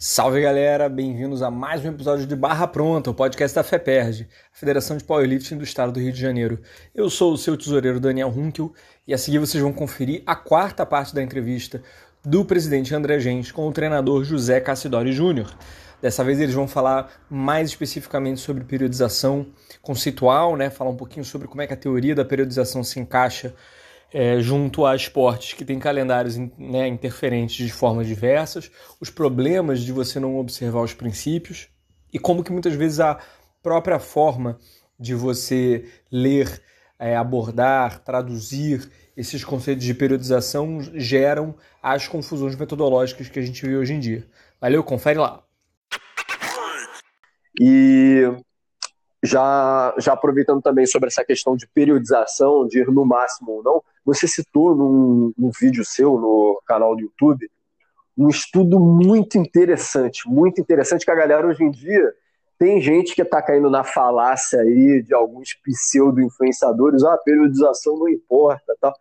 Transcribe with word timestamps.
Salve 0.00 0.40
galera, 0.40 0.88
bem-vindos 0.88 1.42
a 1.42 1.50
mais 1.50 1.84
um 1.84 1.88
episódio 1.88 2.24
de 2.24 2.36
Barra 2.36 2.68
Pronta, 2.68 3.10
o 3.10 3.14
podcast 3.14 3.52
da 3.52 3.64
FEPERD, 3.64 4.28
a 4.54 4.56
Federação 4.56 4.96
de 4.96 5.02
Powerlifting 5.02 5.56
do 5.56 5.64
Estado 5.64 5.90
do 5.90 5.98
Rio 5.98 6.12
de 6.12 6.20
Janeiro. 6.20 6.60
Eu 6.94 7.10
sou 7.10 7.32
o 7.32 7.36
seu 7.36 7.56
tesoureiro 7.56 7.98
Daniel 7.98 8.28
Runkel 8.28 8.72
e 9.08 9.12
a 9.12 9.18
seguir 9.18 9.40
vocês 9.40 9.60
vão 9.60 9.72
conferir 9.72 10.22
a 10.24 10.36
quarta 10.36 10.86
parte 10.86 11.12
da 11.12 11.20
entrevista 11.20 11.82
do 12.24 12.44
presidente 12.44 12.94
André 12.94 13.18
Gens 13.18 13.50
com 13.50 13.66
o 13.66 13.72
treinador 13.72 14.22
José 14.22 14.60
Cassidori 14.60 15.12
Júnior. 15.12 15.52
Dessa 16.00 16.22
vez 16.22 16.38
eles 16.38 16.54
vão 16.54 16.68
falar 16.68 17.10
mais 17.28 17.70
especificamente 17.70 18.40
sobre 18.40 18.62
periodização 18.62 19.48
conceitual, 19.82 20.56
né? 20.56 20.70
falar 20.70 20.90
um 20.90 20.96
pouquinho 20.96 21.24
sobre 21.24 21.48
como 21.48 21.60
é 21.60 21.66
que 21.66 21.74
a 21.74 21.76
teoria 21.76 22.14
da 22.14 22.24
periodização 22.24 22.84
se 22.84 23.00
encaixa 23.00 23.52
é, 24.12 24.40
junto 24.40 24.86
a 24.86 24.96
esportes 24.96 25.52
que 25.52 25.64
têm 25.64 25.78
calendários 25.78 26.36
né, 26.36 26.88
interferentes 26.88 27.66
de 27.66 27.72
formas 27.72 28.06
diversas, 28.06 28.70
os 29.00 29.10
problemas 29.10 29.80
de 29.80 29.92
você 29.92 30.18
não 30.18 30.38
observar 30.38 30.82
os 30.82 30.94
princípios 30.94 31.68
e 32.12 32.18
como 32.18 32.42
que 32.42 32.52
muitas 32.52 32.74
vezes 32.74 33.00
a 33.00 33.18
própria 33.62 33.98
forma 33.98 34.58
de 34.98 35.14
você 35.14 35.88
ler, 36.10 36.62
é, 36.98 37.16
abordar, 37.16 38.00
traduzir 38.00 38.90
esses 39.16 39.44
conceitos 39.44 39.84
de 39.84 39.94
periodização 39.94 40.80
geram 40.94 41.54
as 41.82 42.08
confusões 42.08 42.56
metodológicas 42.56 43.28
que 43.28 43.38
a 43.38 43.42
gente 43.42 43.64
vê 43.66 43.76
hoje 43.76 43.92
em 43.92 44.00
dia. 44.00 44.26
Valeu, 44.60 44.82
confere 44.82 45.18
lá. 45.18 45.42
E 47.60 48.22
já, 49.22 49.94
já 49.98 50.12
aproveitando 50.12 50.62
também 50.62 50.86
sobre 50.86 51.08
essa 51.08 51.24
questão 51.24 51.56
de 51.56 51.66
periodização, 51.68 52.66
de 52.66 52.80
ir 52.80 52.88
no 52.88 53.04
máximo 53.04 53.52
ou 53.52 53.62
não, 53.62 53.82
você 54.04 54.26
citou 54.28 54.74
num, 54.74 55.32
num 55.36 55.50
vídeo 55.60 55.84
seu 55.84 56.18
no 56.18 56.60
canal 56.66 56.94
do 56.94 57.02
YouTube 57.02 57.48
um 58.18 58.28
estudo 58.28 58.80
muito 58.80 59.38
interessante, 59.38 60.28
muito 60.28 60.60
interessante 60.60 61.04
que 61.04 61.10
a 61.10 61.14
galera 61.14 61.46
hoje 61.46 61.62
em 61.62 61.70
dia 61.70 62.12
tem 62.58 62.80
gente 62.80 63.14
que 63.14 63.22
está 63.22 63.40
caindo 63.40 63.70
na 63.70 63.84
falácia 63.84 64.60
aí 64.60 65.00
de 65.00 65.14
alguns 65.14 65.54
pseudo-influenciadores, 65.54 67.04
ah, 67.04 67.16
periodização 67.18 67.96
não 67.96 68.08
importa, 68.08 68.74
tal. 68.80 68.92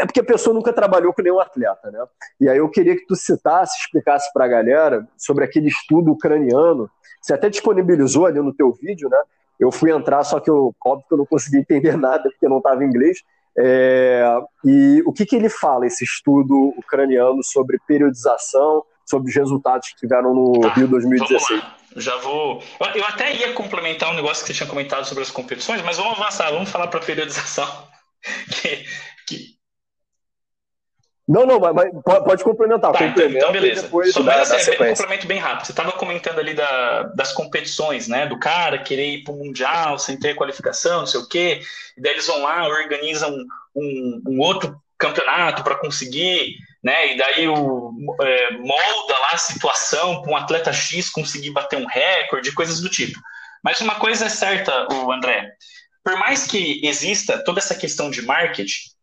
É 0.00 0.06
porque 0.06 0.20
a 0.20 0.24
pessoa 0.24 0.52
nunca 0.52 0.72
trabalhou 0.72 1.12
com 1.12 1.22
nenhum 1.22 1.40
atleta, 1.40 1.90
né? 1.90 2.04
E 2.40 2.48
aí 2.48 2.58
eu 2.58 2.68
queria 2.68 2.96
que 2.96 3.06
tu 3.06 3.14
citasse, 3.14 3.78
explicasse 3.78 4.32
para 4.32 4.44
a 4.44 4.48
galera 4.48 5.06
sobre 5.16 5.44
aquele 5.44 5.68
estudo 5.68 6.12
ucraniano 6.12 6.90
você 7.26 7.34
até 7.34 7.50
disponibilizou 7.50 8.24
ali 8.24 8.40
no 8.40 8.54
teu 8.54 8.72
vídeo, 8.72 9.08
né? 9.08 9.18
Eu 9.58 9.72
fui 9.72 9.90
entrar, 9.90 10.22
só 10.22 10.38
que 10.38 10.48
eu, 10.48 10.72
óbvio 10.84 11.08
que 11.08 11.14
eu 11.14 11.18
não 11.18 11.26
consegui 11.26 11.58
entender 11.58 11.96
nada, 11.98 12.22
porque 12.22 12.48
não 12.48 12.58
estava 12.58 12.84
em 12.84 12.86
inglês. 12.86 13.18
É, 13.58 14.24
e 14.64 15.02
o 15.04 15.12
que, 15.12 15.26
que 15.26 15.34
ele 15.34 15.48
fala, 15.48 15.86
esse 15.86 16.04
estudo 16.04 16.72
ucraniano 16.76 17.42
sobre 17.42 17.80
periodização, 17.86 18.84
sobre 19.04 19.30
os 19.30 19.34
resultados 19.34 19.88
que 19.88 19.96
tiveram 19.96 20.34
no 20.34 20.60
tá, 20.60 20.74
Rio 20.74 20.86
2016? 20.86 21.62
Já 21.96 22.16
vou. 22.18 22.62
Eu 22.94 23.04
até 23.06 23.34
ia 23.34 23.54
complementar 23.54 24.12
um 24.12 24.14
negócio 24.14 24.44
que 24.44 24.52
você 24.52 24.54
tinha 24.54 24.68
comentado 24.68 25.04
sobre 25.04 25.24
as 25.24 25.30
competições, 25.30 25.82
mas 25.82 25.96
vamos 25.96 26.20
avançar, 26.20 26.52
vamos 26.52 26.70
falar 26.70 26.86
para 26.86 27.00
periodização. 27.00 27.66
Que, 28.50 28.84
que, 29.24 29.55
não, 31.28 31.44
não, 31.44 31.58
mas, 31.58 31.74
mas 31.74 32.18
pode 32.24 32.44
complementar. 32.44 32.92
Tá, 32.92 33.04
então, 33.04 33.28
então 33.28 33.50
beleza. 33.50 33.90
Só 34.12 34.22
da, 34.22 34.42
assim, 34.42 34.70
um 34.70 34.76
complemento 34.76 35.26
bem 35.26 35.38
rápido. 35.38 35.66
Você 35.66 35.72
estava 35.72 35.90
comentando 35.92 36.38
ali 36.38 36.54
da, 36.54 37.02
das 37.14 37.32
competições, 37.32 38.06
né? 38.06 38.26
Do 38.26 38.38
cara 38.38 38.78
querer 38.78 39.14
ir 39.14 39.24
para 39.24 39.34
o 39.34 39.38
Mundial 39.38 39.98
sem 39.98 40.16
ter 40.16 40.36
qualificação, 40.36 41.00
não 41.00 41.06
sei 41.06 41.20
o 41.20 41.28
quê. 41.28 41.62
E 41.96 42.00
daí 42.00 42.12
eles 42.12 42.28
vão 42.28 42.42
lá, 42.42 42.68
organizam 42.68 43.36
um, 43.74 44.22
um 44.28 44.40
outro 44.40 44.80
campeonato 44.96 45.64
para 45.64 45.74
conseguir, 45.74 46.54
né? 46.82 47.14
E 47.14 47.16
daí 47.16 47.48
o, 47.48 47.92
é, 48.22 48.52
molda 48.52 49.18
lá 49.18 49.30
a 49.32 49.38
situação 49.38 50.22
para 50.22 50.30
um 50.30 50.36
atleta 50.36 50.72
X 50.72 51.10
conseguir 51.10 51.50
bater 51.50 51.76
um 51.76 51.86
recorde, 51.86 52.52
coisas 52.52 52.80
do 52.80 52.88
tipo. 52.88 53.18
Mas 53.64 53.80
uma 53.80 53.96
coisa 53.96 54.26
é 54.26 54.28
certa, 54.28 54.86
o 54.92 55.10
André. 55.10 55.50
Por 56.04 56.16
mais 56.18 56.46
que 56.46 56.80
exista 56.86 57.42
toda 57.42 57.58
essa 57.58 57.74
questão 57.74 58.10
de 58.12 58.22
marketing, 58.22 58.94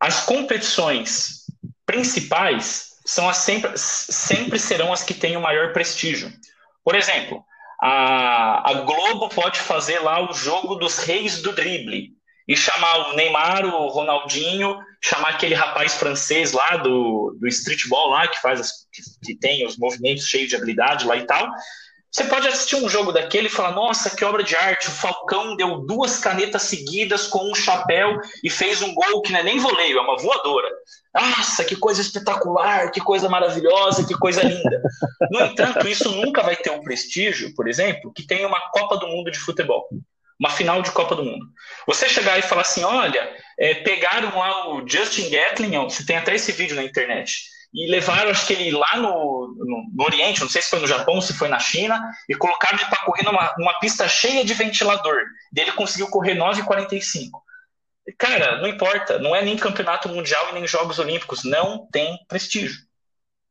as 0.00 0.24
competições 0.24 1.44
principais 1.84 2.96
são 3.04 3.28
as 3.28 3.38
sempre, 3.38 3.72
sempre 3.76 4.58
serão 4.58 4.92
as 4.92 5.02
que 5.02 5.14
têm 5.14 5.36
o 5.36 5.40
maior 5.40 5.72
prestígio. 5.72 6.32
Por 6.84 6.94
exemplo, 6.94 7.44
a, 7.80 8.70
a 8.70 8.74
Globo 8.82 9.28
pode 9.28 9.60
fazer 9.60 10.00
lá 10.00 10.28
o 10.28 10.32
jogo 10.32 10.74
dos 10.74 10.98
reis 10.98 11.40
do 11.40 11.52
drible 11.52 12.10
e 12.48 12.56
chamar 12.56 13.10
o 13.10 13.16
Neymar, 13.16 13.64
o 13.64 13.88
Ronaldinho, 13.88 14.78
chamar 15.02 15.30
aquele 15.30 15.54
rapaz 15.54 15.94
francês 15.94 16.52
lá 16.52 16.76
do, 16.76 17.36
do 17.40 17.46
streetball 17.48 18.10
lá 18.10 18.28
que 18.28 18.40
faz 18.40 18.70
que, 18.92 19.02
que 19.24 19.38
tem 19.38 19.66
os 19.66 19.76
movimentos 19.76 20.26
cheios 20.26 20.48
de 20.48 20.56
habilidade 20.56 21.06
lá 21.06 21.16
e 21.16 21.26
tal, 21.26 21.48
você 22.10 22.24
pode 22.24 22.48
assistir 22.48 22.76
um 22.76 22.88
jogo 22.88 23.12
daquele 23.12 23.48
e 23.48 23.50
falar: 23.50 23.72
nossa, 23.72 24.14
que 24.14 24.24
obra 24.24 24.42
de 24.42 24.56
arte! 24.56 24.88
O 24.88 24.92
Falcão 24.92 25.56
deu 25.56 25.80
duas 25.80 26.18
canetas 26.18 26.62
seguidas 26.62 27.26
com 27.26 27.50
um 27.50 27.54
chapéu 27.54 28.18
e 28.42 28.48
fez 28.48 28.80
um 28.80 28.94
gol 28.94 29.22
que 29.22 29.32
não 29.32 29.40
é 29.40 29.42
nem 29.42 29.58
voleio, 29.58 29.98
é 29.98 30.00
uma 30.00 30.16
voadora. 30.16 30.68
Nossa, 31.14 31.64
que 31.64 31.76
coisa 31.76 32.00
espetacular, 32.00 32.90
que 32.90 33.00
coisa 33.00 33.28
maravilhosa, 33.28 34.06
que 34.06 34.14
coisa 34.14 34.42
linda. 34.42 34.82
No 35.30 35.40
entanto, 35.40 35.88
isso 35.88 36.10
nunca 36.10 36.42
vai 36.42 36.56
ter 36.56 36.70
um 36.70 36.82
prestígio, 36.82 37.54
por 37.54 37.68
exemplo, 37.68 38.12
que 38.14 38.26
tem 38.26 38.46
uma 38.46 38.60
Copa 38.70 38.96
do 38.96 39.08
Mundo 39.08 39.30
de 39.30 39.38
futebol. 39.38 39.88
Uma 40.38 40.50
final 40.50 40.82
de 40.82 40.90
Copa 40.90 41.16
do 41.16 41.24
Mundo. 41.24 41.44
Você 41.86 42.08
chegar 42.08 42.38
e 42.38 42.42
falar 42.42 42.62
assim: 42.62 42.84
olha, 42.84 43.28
é, 43.58 43.74
pegaram 43.74 44.38
lá 44.38 44.74
o 44.74 44.88
Justin 44.88 45.28
Gatlin, 45.30 45.76
você 45.84 46.04
tem 46.04 46.16
até 46.16 46.34
esse 46.34 46.52
vídeo 46.52 46.76
na 46.76 46.84
internet 46.84 47.55
e 47.74 47.90
levaram, 47.90 48.30
acho 48.30 48.46
que 48.46 48.52
ele 48.52 48.70
lá 48.70 48.96
no, 48.96 49.54
no, 49.58 49.90
no, 49.94 50.04
Oriente, 50.04 50.40
não 50.40 50.48
sei 50.48 50.62
se 50.62 50.70
foi 50.70 50.80
no 50.80 50.86
Japão, 50.86 51.20
se 51.20 51.34
foi 51.34 51.48
na 51.48 51.58
China, 51.58 52.00
e 52.28 52.34
colocaram 52.34 52.78
ele 52.78 52.88
para 52.88 53.04
correr 53.04 53.24
numa, 53.24 53.54
numa 53.58 53.78
pista 53.78 54.08
cheia 54.08 54.44
de 54.44 54.54
ventilador. 54.54 55.20
Ele 55.54 55.72
conseguiu 55.72 56.08
correr 56.08 56.34
9,45. 56.34 57.30
Cara, 58.18 58.60
não 58.60 58.68
importa, 58.68 59.18
não 59.18 59.34
é 59.34 59.42
nem 59.42 59.56
campeonato 59.56 60.08
mundial 60.08 60.50
e 60.50 60.54
nem 60.54 60.66
Jogos 60.66 60.98
Olímpicos, 60.98 61.44
não 61.44 61.86
tem 61.90 62.16
prestígio. 62.28 62.78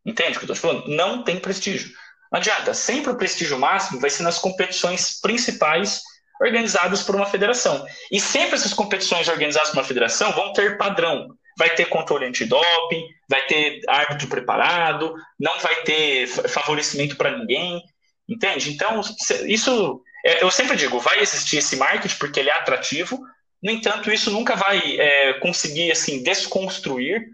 Entende 0.06 0.38
o 0.38 0.40
que 0.40 0.50
eu 0.50 0.54
estou 0.54 0.72
falando? 0.72 0.88
Não 0.88 1.24
tem 1.24 1.40
prestígio. 1.40 1.92
Não 2.32 2.40
adianta, 2.40 2.74
sempre 2.74 3.12
o 3.12 3.18
prestígio 3.18 3.60
máximo 3.60 4.00
vai 4.00 4.10
ser 4.10 4.24
nas 4.24 4.40
competições 4.40 5.20
principais 5.20 6.02
organizadas 6.42 7.04
por 7.04 7.16
uma 7.16 7.26
federação. 7.26 7.86
E 8.12 8.20
sempre 8.20 8.56
essas 8.56 8.74
competições 8.74 9.28
organizadas 9.28 9.70
por 9.70 9.78
uma 9.78 9.86
federação 9.86 10.32
vão 10.32 10.54
ter 10.54 10.78
padrão 10.78 11.28
vai 11.58 11.70
ter 11.74 11.86
controle 11.86 12.26
antidoping, 12.26 13.08
vai 13.30 13.46
ter 13.46 13.82
árbitro 13.88 14.28
preparado, 14.28 15.14
não 15.40 15.60
vai 15.60 15.76
ter 15.84 16.28
favorecimento 16.28 17.16
para 17.16 17.38
ninguém, 17.38 17.82
entende? 18.28 18.72
Então, 18.72 19.02
isso, 19.46 20.02
é, 20.26 20.44
eu 20.44 20.52
sempre 20.52 20.76
digo, 20.76 21.00
vai 21.00 21.20
existir 21.20 21.58
esse 21.58 21.76
marketing 21.76 22.18
porque 22.18 22.40
ele 22.40 22.50
é 22.50 22.54
atrativo, 22.54 23.20
no 23.64 23.72
entanto, 23.72 24.12
isso 24.12 24.30
nunca 24.30 24.56
vai 24.56 24.80
é, 25.00 25.34
conseguir, 25.40 25.92
assim, 25.92 26.22
desconstruir 26.22 27.26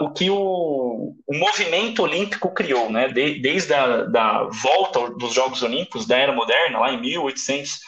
o 0.00 0.10
que 0.10 0.28
o, 0.28 1.14
o, 1.26 1.34
movimento 1.34 2.02
olímpico 2.02 2.52
criou, 2.52 2.90
né? 2.90 3.08
De, 3.08 3.38
desde 3.40 3.72
a 3.74 4.02
da 4.04 4.44
volta 4.44 5.10
dos 5.10 5.34
Jogos 5.34 5.62
Olímpicos 5.62 6.06
da 6.06 6.16
Era 6.16 6.32
Moderna, 6.32 6.80
lá 6.80 6.92
em 6.92 7.00
1800 7.00 7.78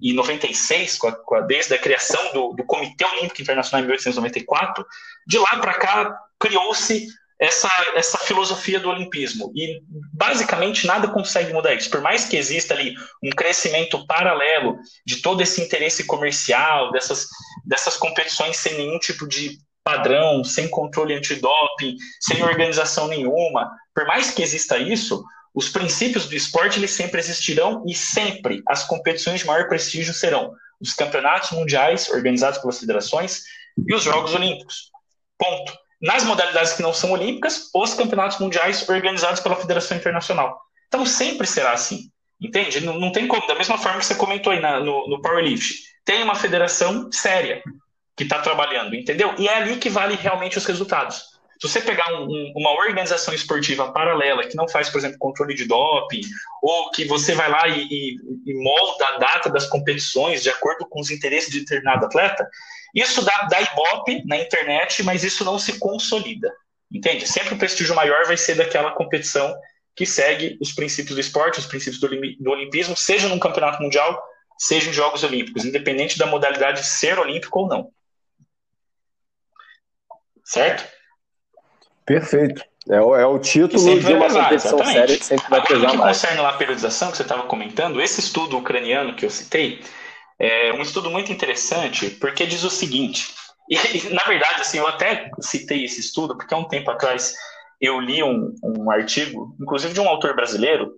e 0.00 0.12
96, 0.12 0.98
com 0.98 1.08
a, 1.08 1.12
com 1.12 1.34
a, 1.34 1.40
desde 1.40 1.74
a 1.74 1.78
criação 1.78 2.32
do, 2.32 2.52
do, 2.54 2.64
Comitê 2.64 3.04
Olímpico 3.04 3.42
Internacional 3.42 3.80
em 3.82 3.86
1894, 3.86 4.86
de 5.26 5.38
lá 5.38 5.58
para 5.58 5.74
cá 5.74 6.18
criou-se 6.38 7.08
essa, 7.38 7.70
essa 7.94 8.18
filosofia 8.18 8.80
do 8.80 8.88
olimpismo. 8.88 9.52
E 9.54 9.80
basicamente 10.12 10.86
nada 10.86 11.08
consegue 11.08 11.52
mudar 11.52 11.74
isso. 11.74 11.90
Por 11.90 12.00
mais 12.00 12.24
que 12.24 12.36
exista 12.36 12.74
ali 12.74 12.94
um 13.22 13.30
crescimento 13.30 14.06
paralelo 14.06 14.76
de 15.06 15.16
todo 15.22 15.40
esse 15.40 15.62
interesse 15.62 16.04
comercial, 16.04 16.90
dessas, 16.90 17.26
dessas 17.64 17.96
competições 17.96 18.56
sem 18.56 18.74
nenhum 18.74 18.98
tipo 18.98 19.26
de 19.26 19.58
padrão, 19.84 20.44
sem 20.44 20.68
controle 20.68 21.14
antidoping, 21.14 21.96
sem 22.20 22.42
organização 22.42 23.08
nenhuma, 23.08 23.70
por 23.94 24.06
mais 24.06 24.30
que 24.30 24.42
exista 24.42 24.76
isso, 24.76 25.24
os 25.58 25.68
princípios 25.68 26.26
do 26.26 26.36
esporte 26.36 26.78
eles 26.78 26.92
sempre 26.92 27.18
existirão 27.18 27.82
e 27.84 27.92
sempre 27.92 28.62
as 28.68 28.84
competições 28.84 29.40
de 29.40 29.46
maior 29.46 29.66
prestígio 29.66 30.14
serão 30.14 30.54
os 30.80 30.94
campeonatos 30.94 31.50
mundiais 31.50 32.08
organizados 32.10 32.60
pelas 32.60 32.78
federações 32.78 33.42
e 33.76 33.92
os 33.92 34.04
Jogos 34.04 34.32
Olímpicos. 34.34 34.92
Ponto. 35.36 35.76
Nas 36.00 36.22
modalidades 36.22 36.74
que 36.74 36.82
não 36.82 36.94
são 36.94 37.10
olímpicas, 37.10 37.70
os 37.74 37.92
campeonatos 37.92 38.38
mundiais 38.38 38.88
organizados 38.88 39.40
pela 39.40 39.56
Federação 39.56 39.96
Internacional. 39.96 40.60
Então 40.86 41.04
sempre 41.04 41.44
será 41.44 41.72
assim. 41.72 42.08
Entende? 42.40 42.80
Não, 42.80 42.96
não 42.96 43.10
tem 43.10 43.26
como. 43.26 43.44
Da 43.48 43.56
mesma 43.56 43.78
forma 43.78 43.98
que 43.98 44.06
você 44.06 44.14
comentou 44.14 44.52
aí 44.52 44.60
na, 44.60 44.78
no, 44.78 45.08
no 45.08 45.20
Powerlift. 45.20 45.74
Tem 46.04 46.22
uma 46.22 46.36
federação 46.36 47.10
séria 47.10 47.64
que 48.16 48.22
está 48.22 48.38
trabalhando, 48.38 48.94
entendeu? 48.94 49.34
E 49.36 49.48
é 49.48 49.56
ali 49.56 49.76
que 49.78 49.90
vale 49.90 50.14
realmente 50.14 50.56
os 50.56 50.66
resultados. 50.66 51.20
Se 51.60 51.68
você 51.68 51.80
pegar 51.80 52.12
um, 52.12 52.24
um, 52.24 52.52
uma 52.56 52.70
organização 52.70 53.34
esportiva 53.34 53.92
paralela 53.92 54.46
que 54.46 54.56
não 54.56 54.68
faz, 54.68 54.88
por 54.88 54.98
exemplo, 54.98 55.18
controle 55.18 55.54
de 55.54 55.64
doping, 55.64 56.20
ou 56.62 56.90
que 56.92 57.04
você 57.04 57.34
vai 57.34 57.50
lá 57.50 57.66
e, 57.66 57.82
e, 57.82 58.16
e 58.46 58.54
molda 58.54 59.06
a 59.08 59.18
data 59.18 59.50
das 59.50 59.66
competições 59.66 60.42
de 60.42 60.50
acordo 60.50 60.86
com 60.88 61.00
os 61.00 61.10
interesses 61.10 61.50
de 61.50 61.60
determinado 61.60 62.06
atleta, 62.06 62.48
isso 62.94 63.24
dá, 63.24 63.48
dá 63.50 63.60
ibope 63.60 64.22
na 64.24 64.36
internet, 64.38 65.02
mas 65.02 65.24
isso 65.24 65.44
não 65.44 65.58
se 65.58 65.78
consolida. 65.78 66.52
Entende? 66.90 67.26
Sempre 67.26 67.54
o 67.54 67.58
prestígio 67.58 67.94
maior 67.94 68.24
vai 68.24 68.36
ser 68.36 68.54
daquela 68.54 68.92
competição 68.92 69.54
que 69.94 70.06
segue 70.06 70.56
os 70.60 70.72
princípios 70.72 71.16
do 71.16 71.20
esporte, 71.20 71.58
os 71.58 71.66
princípios 71.66 72.00
do, 72.00 72.08
do 72.08 72.50
olimpismo, 72.50 72.96
seja 72.96 73.28
num 73.28 73.38
campeonato 73.38 73.82
mundial, 73.82 74.22
seja 74.56 74.90
em 74.90 74.92
Jogos 74.92 75.24
Olímpicos, 75.24 75.64
independente 75.64 76.16
da 76.16 76.26
modalidade 76.26 76.86
ser 76.86 77.18
olímpico 77.18 77.58
ou 77.58 77.68
não. 77.68 77.90
Certo? 80.44 80.97
Perfeito. 82.08 82.62
É 82.88 83.00
o, 83.02 83.14
é 83.14 83.26
o 83.26 83.38
título 83.38 84.00
de 84.00 84.12
uma 84.14 84.24
pesar, 84.24 84.44
competição 84.44 84.78
exatamente. 84.78 84.98
séria 84.98 85.18
que 85.18 85.24
sempre 85.24 85.50
vai 85.50 85.62
pesar 85.62 85.90
que 85.90 85.96
mais. 85.98 86.16
concerne 86.16 86.40
lá 86.40 86.48
a 86.48 86.56
periodização 86.56 87.10
que 87.10 87.18
você 87.18 87.22
estava 87.22 87.42
comentando, 87.42 88.00
esse 88.00 88.20
estudo 88.20 88.56
ucraniano 88.56 89.14
que 89.14 89.26
eu 89.26 89.30
citei 89.30 89.82
é 90.38 90.72
um 90.72 90.80
estudo 90.80 91.10
muito 91.10 91.30
interessante 91.30 92.08
porque 92.08 92.46
diz 92.46 92.64
o 92.64 92.70
seguinte, 92.70 93.34
e, 93.68 93.76
na 94.14 94.24
verdade, 94.24 94.62
assim, 94.62 94.78
eu 94.78 94.86
até 94.86 95.30
citei 95.40 95.84
esse 95.84 96.00
estudo 96.00 96.34
porque 96.34 96.54
há 96.54 96.56
um 96.56 96.66
tempo 96.66 96.90
atrás 96.90 97.34
eu 97.78 98.00
li 98.00 98.22
um, 98.22 98.54
um 98.64 98.90
artigo, 98.90 99.54
inclusive 99.60 99.92
de 99.92 100.00
um 100.00 100.08
autor 100.08 100.34
brasileiro, 100.34 100.92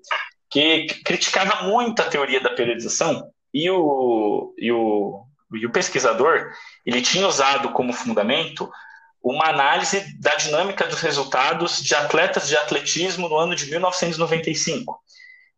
que 0.48 0.86
criticava 1.04 1.64
muito 1.64 2.00
a 2.00 2.06
teoria 2.06 2.40
da 2.40 2.50
periodização 2.50 3.28
e 3.52 3.68
o, 3.68 4.54
e 4.56 4.70
o, 4.70 5.24
e 5.54 5.66
o 5.66 5.72
pesquisador 5.72 6.50
ele 6.86 7.02
tinha 7.02 7.26
usado 7.26 7.70
como 7.70 7.92
fundamento 7.92 8.70
uma 9.22 9.48
análise 9.48 10.18
da 10.18 10.34
dinâmica 10.34 10.86
dos 10.86 11.00
resultados 11.00 11.82
de 11.82 11.94
atletas 11.94 12.48
de 12.48 12.56
atletismo 12.56 13.28
no 13.28 13.36
ano 13.36 13.54
de 13.54 13.66
1995. 13.70 14.98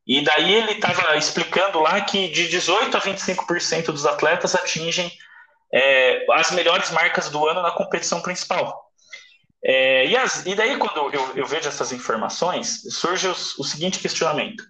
E 0.07 0.21
daí 0.23 0.55
ele 0.55 0.73
estava 0.73 1.17
explicando 1.17 1.79
lá 1.79 2.01
que 2.01 2.29
de 2.29 2.49
18% 2.49 2.95
a 2.95 3.01
25% 3.01 3.87
dos 3.87 4.05
atletas 4.05 4.55
atingem 4.55 5.11
é, 5.73 6.27
as 6.33 6.51
melhores 6.51 6.91
marcas 6.91 7.31
do 7.31 7.47
ano 7.47 7.63
na 7.63 7.71
competição 7.71 8.21
principal. 8.21 8.91
É, 9.65 10.07
e, 10.07 10.17
as, 10.17 10.45
e, 10.45 10.57
daí, 10.57 10.77
quando 10.77 11.15
eu, 11.15 11.37
eu, 11.37 11.47
vejo 11.47 11.69
essas 11.69 11.93
informações, 11.93 12.83
surge 12.91 13.29
o, 13.29 13.31
o 13.31 13.65
seguinte 13.65 14.01
questionamento. 14.01 14.65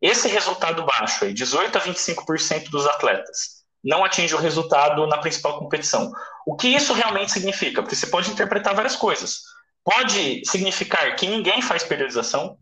Esse 0.00 0.28
resultado 0.28 0.84
baixo, 0.84 1.24
aí, 1.24 1.32
18% 1.32 1.76
a 1.76 1.80
25% 1.80 2.68
dos 2.68 2.86
atletas, 2.86 3.64
não 3.82 4.04
atinge 4.04 4.34
o 4.34 4.38
resultado 4.38 5.06
na 5.06 5.16
principal 5.18 5.58
competição. 5.58 6.12
O 6.46 6.54
que 6.54 6.68
isso 6.68 6.92
realmente 6.92 7.32
significa? 7.32 7.82
Porque 7.82 7.96
você 7.96 8.06
pode 8.06 8.30
interpretar 8.30 8.72
várias 8.72 8.94
coisas. 8.94 9.42
Pode 9.84 10.42
significar 10.46 11.16
que 11.16 11.26
ninguém 11.26 11.60
faz 11.60 11.82
periodização, 11.82 12.56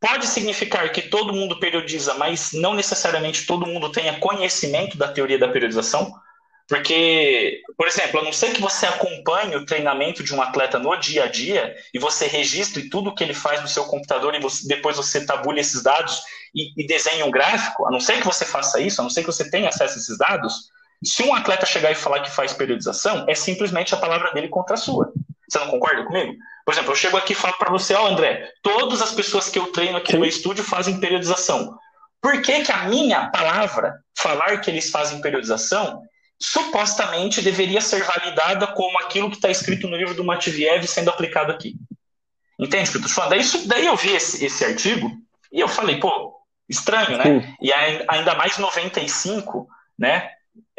pode 0.00 0.28
significar 0.28 0.90
que 0.92 1.02
todo 1.02 1.32
mundo 1.32 1.58
periodiza, 1.58 2.14
mas 2.14 2.52
não 2.52 2.72
necessariamente 2.72 3.46
todo 3.46 3.66
mundo 3.66 3.90
tenha 3.90 4.20
conhecimento 4.20 4.96
da 4.96 5.08
teoria 5.08 5.38
da 5.38 5.48
periodização. 5.48 6.14
Porque, 6.68 7.60
por 7.76 7.88
exemplo, 7.88 8.20
a 8.20 8.22
não 8.22 8.32
ser 8.32 8.52
que 8.54 8.60
você 8.60 8.86
acompanhe 8.86 9.56
o 9.56 9.66
treinamento 9.66 10.22
de 10.22 10.32
um 10.32 10.40
atleta 10.40 10.78
no 10.78 10.94
dia 10.94 11.24
a 11.24 11.26
dia 11.26 11.74
e 11.92 11.98
você 11.98 12.28
registre 12.28 12.88
tudo 12.88 13.10
o 13.10 13.14
que 13.14 13.24
ele 13.24 13.34
faz 13.34 13.60
no 13.60 13.66
seu 13.66 13.86
computador 13.86 14.36
e 14.36 14.40
você, 14.40 14.68
depois 14.68 14.96
você 14.96 15.26
tabule 15.26 15.60
esses 15.60 15.82
dados 15.82 16.22
e, 16.54 16.80
e 16.80 16.86
desenhe 16.86 17.24
um 17.24 17.30
gráfico, 17.30 17.88
a 17.88 17.90
não 17.90 17.98
ser 17.98 18.18
que 18.20 18.26
você 18.26 18.44
faça 18.44 18.80
isso, 18.80 19.00
a 19.00 19.02
não 19.02 19.10
ser 19.10 19.22
que 19.22 19.26
você 19.26 19.50
tenha 19.50 19.68
acesso 19.68 19.94
a 19.94 19.96
esses 19.96 20.16
dados, 20.16 20.70
se 21.04 21.22
um 21.22 21.34
atleta 21.34 21.66
chegar 21.66 21.90
e 21.90 21.94
falar 21.94 22.20
que 22.20 22.30
faz 22.30 22.52
periodização, 22.52 23.24
é 23.28 23.34
simplesmente 23.34 23.94
a 23.94 23.98
palavra 23.98 24.32
dele 24.32 24.48
contra 24.48 24.74
a 24.74 24.78
sua. 24.78 25.12
Você 25.48 25.58
não 25.58 25.68
concorda 25.68 26.04
comigo? 26.04 26.34
Por 26.64 26.74
exemplo, 26.74 26.92
eu 26.92 26.96
chego 26.96 27.16
aqui 27.16 27.32
e 27.32 27.36
falo 27.36 27.56
para 27.58 27.70
você, 27.70 27.94
ó, 27.94 28.04
oh, 28.04 28.06
André, 28.06 28.48
todas 28.62 29.02
as 29.02 29.12
pessoas 29.12 29.48
que 29.48 29.58
eu 29.58 29.72
treino 29.72 29.96
aqui 29.96 30.08
Sim. 30.08 30.14
no 30.14 30.20
meu 30.20 30.28
estúdio 30.28 30.62
fazem 30.62 31.00
periodização. 31.00 31.76
Por 32.20 32.42
que, 32.42 32.62
que 32.62 32.70
a 32.70 32.84
minha 32.84 33.30
palavra, 33.30 33.98
falar 34.16 34.58
que 34.60 34.70
eles 34.70 34.90
fazem 34.90 35.20
periodização, 35.20 36.02
supostamente 36.40 37.42
deveria 37.42 37.80
ser 37.80 38.02
validada 38.02 38.66
como 38.68 38.98
aquilo 39.00 39.30
que 39.30 39.36
está 39.36 39.50
escrito 39.50 39.86
no 39.86 39.96
livro 39.96 40.14
do 40.14 40.24
Matviev 40.24 40.86
sendo 40.86 41.10
aplicado 41.10 41.52
aqui. 41.52 41.76
Entende 42.58 42.88
o 42.88 42.92
que 42.92 42.98
eu 42.98 43.06
estou 43.06 43.14
falando? 43.14 43.30
Daí, 43.30 43.66
daí 43.66 43.86
eu 43.86 43.96
vi 43.96 44.14
esse, 44.14 44.44
esse 44.44 44.64
artigo 44.64 45.10
e 45.52 45.60
eu 45.60 45.68
falei, 45.68 45.98
pô, 45.98 46.34
estranho, 46.68 47.18
né? 47.18 47.24
Sim. 47.24 47.54
E 47.60 47.72
ainda 47.72 48.34
mais 48.34 48.56
95, 48.56 49.68
né? 49.98 50.30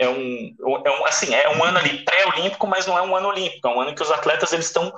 É 0.01 0.09
um, 0.09 0.55
é 0.83 0.89
um, 0.89 1.05
assim, 1.05 1.31
é 1.31 1.47
um 1.55 1.63
ano 1.63 1.77
ali 1.77 2.03
pré-olímpico, 2.03 2.65
mas 2.65 2.87
não 2.87 2.97
é 2.97 3.03
um 3.03 3.15
ano 3.15 3.27
olímpico, 3.27 3.67
é 3.67 3.71
um 3.71 3.81
ano 3.81 3.93
que 3.93 4.01
os 4.01 4.09
atletas 4.09 4.51
eles 4.51 4.65
estão, 4.65 4.91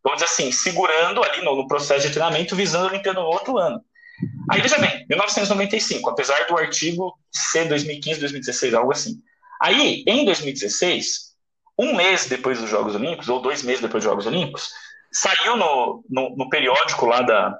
vamos 0.00 0.22
dizer 0.22 0.32
assim, 0.32 0.52
segurando 0.52 1.24
ali 1.24 1.42
no, 1.42 1.56
no 1.56 1.66
processo 1.66 2.06
de 2.06 2.12
treinamento, 2.12 2.54
visando 2.54 2.86
a 2.86 2.90
Olimpíada 2.90 3.20
no 3.20 3.26
outro 3.26 3.58
ano. 3.58 3.84
Aí 4.48 4.60
veja 4.60 4.78
bem, 4.78 5.04
1995, 5.10 6.08
apesar 6.08 6.46
do 6.46 6.56
artigo 6.56 7.18
ser 7.32 7.66
2015, 7.66 8.20
2016, 8.20 8.74
algo 8.74 8.92
assim. 8.92 9.20
Aí, 9.60 10.04
em 10.06 10.24
2016, 10.24 11.34
um 11.76 11.96
mês 11.96 12.26
depois 12.26 12.60
dos 12.60 12.70
Jogos 12.70 12.94
Olímpicos, 12.94 13.28
ou 13.28 13.42
dois 13.42 13.64
meses 13.64 13.82
depois 13.82 14.04
dos 14.04 14.10
Jogos 14.10 14.26
Olímpicos, 14.28 14.70
saiu 15.12 15.56
no, 15.56 16.04
no, 16.08 16.36
no 16.36 16.48
periódico 16.48 17.06
lá 17.06 17.22
da, 17.22 17.58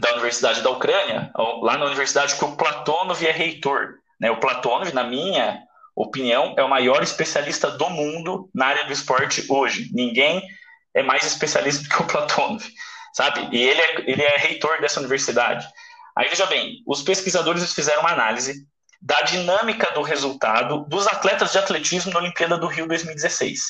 da 0.00 0.12
Universidade 0.12 0.60
da 0.60 0.68
Ucrânia, 0.68 1.32
lá 1.62 1.78
na 1.78 1.86
universidade 1.86 2.36
que 2.36 2.44
o 2.44 2.56
Platonov 2.56 3.24
é 3.24 3.30
reitor. 3.30 3.94
Né? 4.20 4.30
O 4.30 4.38
Platonov, 4.38 4.92
na 4.92 5.04
minha 5.04 5.62
opinião, 6.02 6.54
é 6.56 6.62
o 6.62 6.68
maior 6.68 7.02
especialista 7.02 7.70
do 7.70 7.90
mundo 7.90 8.48
na 8.54 8.66
área 8.66 8.84
do 8.84 8.92
esporte 8.92 9.44
hoje. 9.48 9.90
Ninguém 9.92 10.42
é 10.94 11.02
mais 11.02 11.24
especialista 11.24 11.82
do 11.82 11.88
que 11.88 12.02
o 12.02 12.06
Platonov, 12.06 12.62
sabe? 13.12 13.48
E 13.52 13.62
ele 13.62 13.80
é, 13.80 14.10
ele 14.10 14.22
é 14.22 14.36
reitor 14.36 14.80
dessa 14.80 15.00
universidade. 15.00 15.66
Aí 16.16 16.28
veja 16.28 16.46
bem, 16.46 16.82
os 16.86 17.02
pesquisadores 17.02 17.72
fizeram 17.72 18.00
uma 18.00 18.12
análise 18.12 18.66
da 19.00 19.22
dinâmica 19.22 19.90
do 19.92 20.02
resultado 20.02 20.84
dos 20.88 21.06
atletas 21.06 21.52
de 21.52 21.58
atletismo 21.58 22.12
na 22.12 22.18
Olimpíada 22.18 22.58
do 22.58 22.66
Rio 22.66 22.86
2016. 22.86 23.62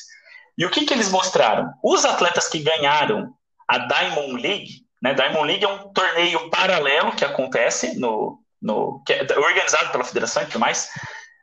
E 0.57 0.65
o 0.65 0.69
que, 0.69 0.85
que 0.85 0.93
eles 0.93 1.09
mostraram? 1.09 1.71
Os 1.81 2.03
atletas 2.03 2.47
que 2.47 2.59
ganharam 2.59 3.33
a 3.67 3.77
Diamond 3.77 4.41
League, 4.41 4.85
né? 5.01 5.13
Diamond 5.13 5.47
League 5.47 5.63
é 5.63 5.67
um 5.67 5.93
torneio 5.93 6.49
paralelo 6.49 7.13
que 7.13 7.23
acontece 7.23 7.97
no, 7.97 8.39
no 8.61 9.01
que 9.05 9.13
é 9.13 9.39
organizado 9.39 9.91
pela 9.91 10.03
federação 10.03 10.43
e 10.43 10.45
tudo 10.47 10.59
mais. 10.59 10.89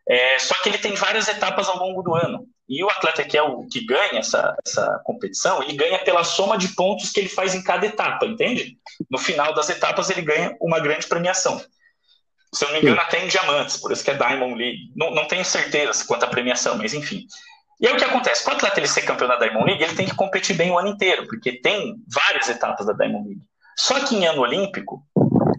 É, 0.08 0.38
só 0.38 0.54
que 0.62 0.70
ele 0.70 0.78
tem 0.78 0.94
várias 0.94 1.28
etapas 1.28 1.68
ao 1.68 1.78
longo 1.78 2.02
do 2.02 2.14
ano. 2.14 2.46
E 2.68 2.82
o 2.84 2.90
atleta 2.90 3.24
que 3.24 3.36
é 3.36 3.42
o 3.42 3.66
que 3.66 3.84
ganha 3.84 4.18
essa, 4.18 4.54
essa 4.66 5.00
competição, 5.04 5.62
ele 5.62 5.74
ganha 5.74 5.98
pela 5.98 6.22
soma 6.22 6.56
de 6.58 6.68
pontos 6.68 7.10
que 7.10 7.20
ele 7.20 7.28
faz 7.28 7.54
em 7.54 7.62
cada 7.62 7.86
etapa, 7.86 8.26
entende? 8.26 8.76
No 9.10 9.18
final 9.18 9.54
das 9.54 9.70
etapas 9.70 10.10
ele 10.10 10.22
ganha 10.22 10.54
uma 10.60 10.78
grande 10.78 11.06
premiação. 11.06 11.60
Se 12.54 12.64
eu 12.64 12.68
não 12.68 12.76
me 12.76 12.82
engano, 12.82 13.00
até 13.00 13.22
em 13.22 13.28
diamantes, 13.28 13.76
por 13.76 13.92
isso 13.92 14.02
que 14.02 14.10
é 14.10 14.14
Diamond 14.14 14.54
League. 14.54 14.92
Não, 14.96 15.10
não 15.10 15.26
tenho 15.26 15.44
certeza 15.44 16.04
quanto 16.06 16.24
à 16.24 16.26
premiação, 16.26 16.76
mas 16.76 16.94
enfim. 16.94 17.26
E 17.80 17.86
aí 17.86 17.92
o 17.92 17.96
que 17.96 18.04
acontece? 18.04 18.42
Para 18.42 18.54
o 18.54 18.56
atleta 18.56 18.80
ele 18.80 18.88
ser 18.88 19.02
campeão 19.02 19.28
da 19.28 19.36
Diamond 19.36 19.66
League, 19.66 19.82
ele 19.82 19.94
tem 19.94 20.06
que 20.06 20.14
competir 20.14 20.56
bem 20.56 20.70
o 20.70 20.78
ano 20.78 20.88
inteiro, 20.88 21.26
porque 21.26 21.60
tem 21.60 21.96
várias 22.12 22.48
etapas 22.48 22.86
da 22.86 22.92
Diamond 22.92 23.28
League. 23.28 23.42
Só 23.78 24.00
que 24.00 24.16
em 24.16 24.26
ano 24.26 24.40
olímpico, 24.40 25.02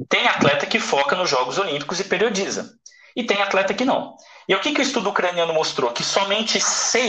tem 0.10 0.28
atleta 0.28 0.66
que 0.66 0.80
foca 0.80 1.15
nos 1.15 1.29
Jogos 1.29 1.58
Olímpicos 1.58 2.00
e 2.00 2.03
periodiza. 2.03 2.74
E 3.15 3.24
tem 3.24 3.41
atleta 3.41 3.74
que 3.74 3.86
não. 3.86 4.15
E 4.50 4.56
o 4.56 4.60
que, 4.60 4.74
que 4.74 4.82
o 4.82 4.84
estudo 4.84 5.12
ucraniano 5.12 5.53
mostrou? 5.53 5.94
Que 5.94 6.03
somente 6.03 6.58
6%, 6.58 7.03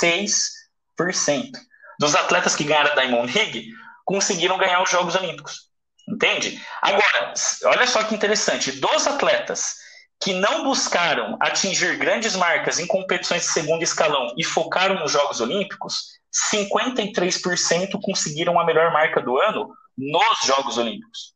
6% 0.00 1.50
dos 1.98 2.14
atletas 2.14 2.54
que 2.54 2.64
ganharam 2.64 2.92
a 2.92 2.94
Diamond 2.94 3.32
League 3.32 3.70
conseguiram 4.04 4.58
ganhar 4.58 4.82
os 4.82 4.90
Jogos 4.90 5.14
Olímpicos. 5.14 5.70
Entende? 6.06 6.62
Agora, 6.82 7.32
olha 7.64 7.86
só 7.86 8.04
que 8.04 8.14
interessante: 8.14 8.70
dos 8.72 9.06
atletas 9.06 9.76
que 10.22 10.34
não 10.34 10.62
buscaram 10.62 11.38
atingir 11.40 11.96
grandes 11.96 12.36
marcas 12.36 12.78
em 12.78 12.86
competições 12.86 13.42
de 13.42 13.48
segundo 13.48 13.82
escalão 13.82 14.34
e 14.36 14.44
focaram 14.44 14.96
nos 14.96 15.12
Jogos 15.12 15.40
Olímpicos, 15.40 16.20
53% 16.52 17.98
conseguiram 18.02 18.60
a 18.60 18.64
melhor 18.66 18.92
marca 18.92 19.22
do 19.22 19.38
ano 19.38 19.70
nos 19.96 20.38
Jogos 20.44 20.76
Olímpicos. 20.76 21.34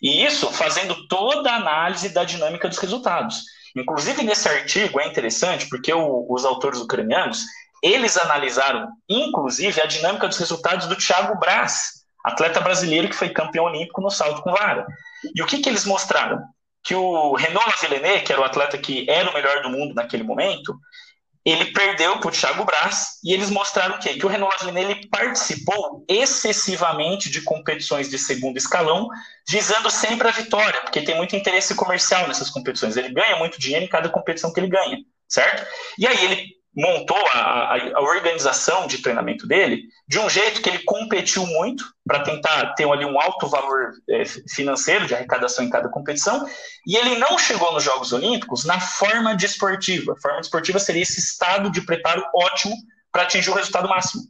E 0.00 0.24
isso 0.24 0.52
fazendo 0.52 1.08
toda 1.08 1.50
a 1.50 1.56
análise 1.56 2.10
da 2.10 2.22
dinâmica 2.22 2.68
dos 2.68 2.78
resultados. 2.78 3.42
Inclusive, 3.76 4.22
nesse 4.22 4.48
artigo 4.48 4.98
é 4.98 5.06
interessante 5.06 5.68
porque 5.68 5.92
o, 5.92 6.26
os 6.28 6.44
autores 6.44 6.80
ucranianos 6.80 7.44
eles 7.82 8.16
analisaram, 8.16 8.88
inclusive, 9.08 9.80
a 9.80 9.86
dinâmica 9.86 10.26
dos 10.26 10.38
resultados 10.38 10.86
do 10.86 10.96
Thiago 10.96 11.38
Braz, 11.38 12.04
atleta 12.24 12.60
brasileiro 12.60 13.08
que 13.08 13.14
foi 13.14 13.28
campeão 13.28 13.66
olímpico 13.66 14.00
no 14.00 14.10
salto 14.10 14.42
com 14.42 14.50
vara. 14.50 14.86
E 15.34 15.42
o 15.42 15.46
que, 15.46 15.58
que 15.58 15.68
eles 15.68 15.84
mostraram? 15.84 16.42
Que 16.82 16.94
o 16.94 17.34
Renault 17.34 17.68
Lavillenie, 17.68 18.22
que 18.22 18.32
era 18.32 18.40
o 18.40 18.44
atleta 18.44 18.78
que 18.78 19.08
era 19.08 19.30
o 19.30 19.34
melhor 19.34 19.62
do 19.62 19.70
mundo 19.70 19.94
naquele 19.94 20.22
momento, 20.22 20.74
ele 21.46 21.66
perdeu 21.66 22.18
para 22.18 22.28
o 22.28 22.32
Thiago 22.32 22.64
Braz 22.64 23.20
e 23.22 23.32
eles 23.32 23.50
mostraram 23.50 23.94
o 23.94 23.98
quê? 24.00 24.14
Que 24.14 24.26
o 24.26 24.28
Renault 24.28 24.52
Lavillenie 24.52 24.90
ele 24.90 25.06
participou 25.08 26.04
excessivamente 26.08 27.30
de 27.30 27.40
competições 27.40 28.10
de 28.10 28.18
segundo 28.18 28.56
escalão, 28.56 29.08
visando 29.48 29.88
sempre 29.88 30.26
a 30.26 30.32
vitória, 30.32 30.80
porque 30.80 31.02
tem 31.02 31.16
muito 31.16 31.36
interesse 31.36 31.72
comercial 31.76 32.26
nessas 32.26 32.50
competições. 32.50 32.96
Ele 32.96 33.10
ganha 33.10 33.36
muito 33.36 33.60
dinheiro 33.60 33.84
em 33.84 33.88
cada 33.88 34.08
competição 34.08 34.52
que 34.52 34.58
ele 34.58 34.68
ganha, 34.68 34.98
certo? 35.28 35.64
E 35.96 36.04
aí 36.04 36.24
ele 36.24 36.55
montou 36.76 37.16
a, 37.32 37.74
a, 37.94 38.00
organização 38.02 38.86
de 38.86 38.98
treinamento 38.98 39.46
dele 39.46 39.84
de 40.06 40.18
um 40.18 40.28
jeito 40.28 40.60
que 40.60 40.68
ele 40.68 40.80
competiu 40.80 41.46
muito 41.46 41.84
para 42.06 42.20
tentar 42.20 42.74
ter 42.74 42.86
ali 42.88 43.06
um 43.06 43.18
alto 43.18 43.48
valor 43.48 43.92
é, 44.10 44.24
financeiro 44.26 45.06
de 45.06 45.14
arrecadação 45.14 45.64
em 45.64 45.70
cada 45.70 45.88
competição 45.88 46.46
e 46.86 46.96
ele 46.96 47.16
não 47.16 47.38
chegou 47.38 47.72
nos 47.72 47.82
Jogos 47.82 48.12
Olímpicos 48.12 48.66
na 48.66 48.78
forma 48.78 49.34
desportiva. 49.34 50.12
De 50.12 50.18
a 50.18 50.20
forma 50.20 50.40
desportiva 50.40 50.78
seria 50.78 51.02
esse 51.02 51.18
estado 51.18 51.70
de 51.70 51.80
preparo 51.80 52.22
ótimo 52.34 52.76
para 53.10 53.22
atingir 53.22 53.50
o 53.50 53.54
resultado 53.54 53.88
máximo. 53.88 54.24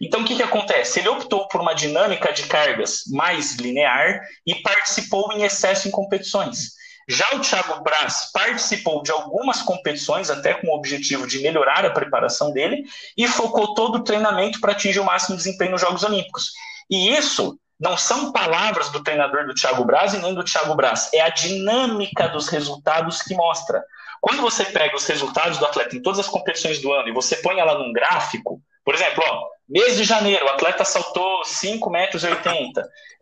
Então, 0.00 0.22
o 0.22 0.24
que, 0.24 0.34
que 0.34 0.42
acontece? 0.42 0.98
Ele 0.98 1.10
optou 1.10 1.46
por 1.48 1.60
uma 1.60 1.74
dinâmica 1.74 2.32
de 2.32 2.44
cargas 2.44 3.02
mais 3.08 3.56
linear 3.56 4.22
e 4.46 4.54
participou 4.62 5.30
em 5.34 5.42
excesso 5.42 5.86
em 5.86 5.90
competições. 5.90 6.79
Já 7.08 7.34
o 7.34 7.40
Thiago 7.40 7.82
Braz 7.82 8.30
participou 8.32 9.02
de 9.02 9.10
algumas 9.10 9.62
competições, 9.62 10.30
até 10.30 10.54
com 10.54 10.68
o 10.68 10.76
objetivo 10.76 11.26
de 11.26 11.40
melhorar 11.40 11.84
a 11.84 11.90
preparação 11.90 12.52
dele, 12.52 12.84
e 13.16 13.26
focou 13.26 13.74
todo 13.74 13.96
o 13.96 14.04
treinamento 14.04 14.60
para 14.60 14.72
atingir 14.72 15.00
o 15.00 15.04
máximo 15.04 15.36
desempenho 15.36 15.72
nos 15.72 15.80
Jogos 15.80 16.04
Olímpicos. 16.04 16.52
E 16.88 17.10
isso 17.10 17.58
não 17.80 17.96
são 17.96 18.30
palavras 18.30 18.90
do 18.90 19.02
treinador 19.02 19.46
do 19.46 19.54
Thiago 19.54 19.84
Braz 19.84 20.12
e 20.12 20.18
nem 20.18 20.34
do 20.34 20.44
Thiago 20.44 20.74
Braz, 20.74 21.10
é 21.14 21.20
a 21.22 21.30
dinâmica 21.30 22.28
dos 22.28 22.48
resultados 22.48 23.22
que 23.22 23.34
mostra. 23.34 23.82
Quando 24.20 24.42
você 24.42 24.66
pega 24.66 24.94
os 24.94 25.06
resultados 25.06 25.56
do 25.56 25.64
atleta 25.64 25.96
em 25.96 26.02
todas 26.02 26.20
as 26.20 26.28
competições 26.28 26.80
do 26.80 26.92
ano 26.92 27.08
e 27.08 27.12
você 27.12 27.36
põe 27.36 27.58
ela 27.58 27.78
num 27.78 27.90
gráfico, 27.90 28.60
por 28.84 28.94
exemplo, 28.94 29.24
ó, 29.26 29.44
mês 29.68 29.96
de 29.96 30.04
janeiro, 30.04 30.44
o 30.44 30.48
atleta 30.48 30.84
saltou 30.84 31.42
5,80 31.42 31.90
metros. 31.90 32.24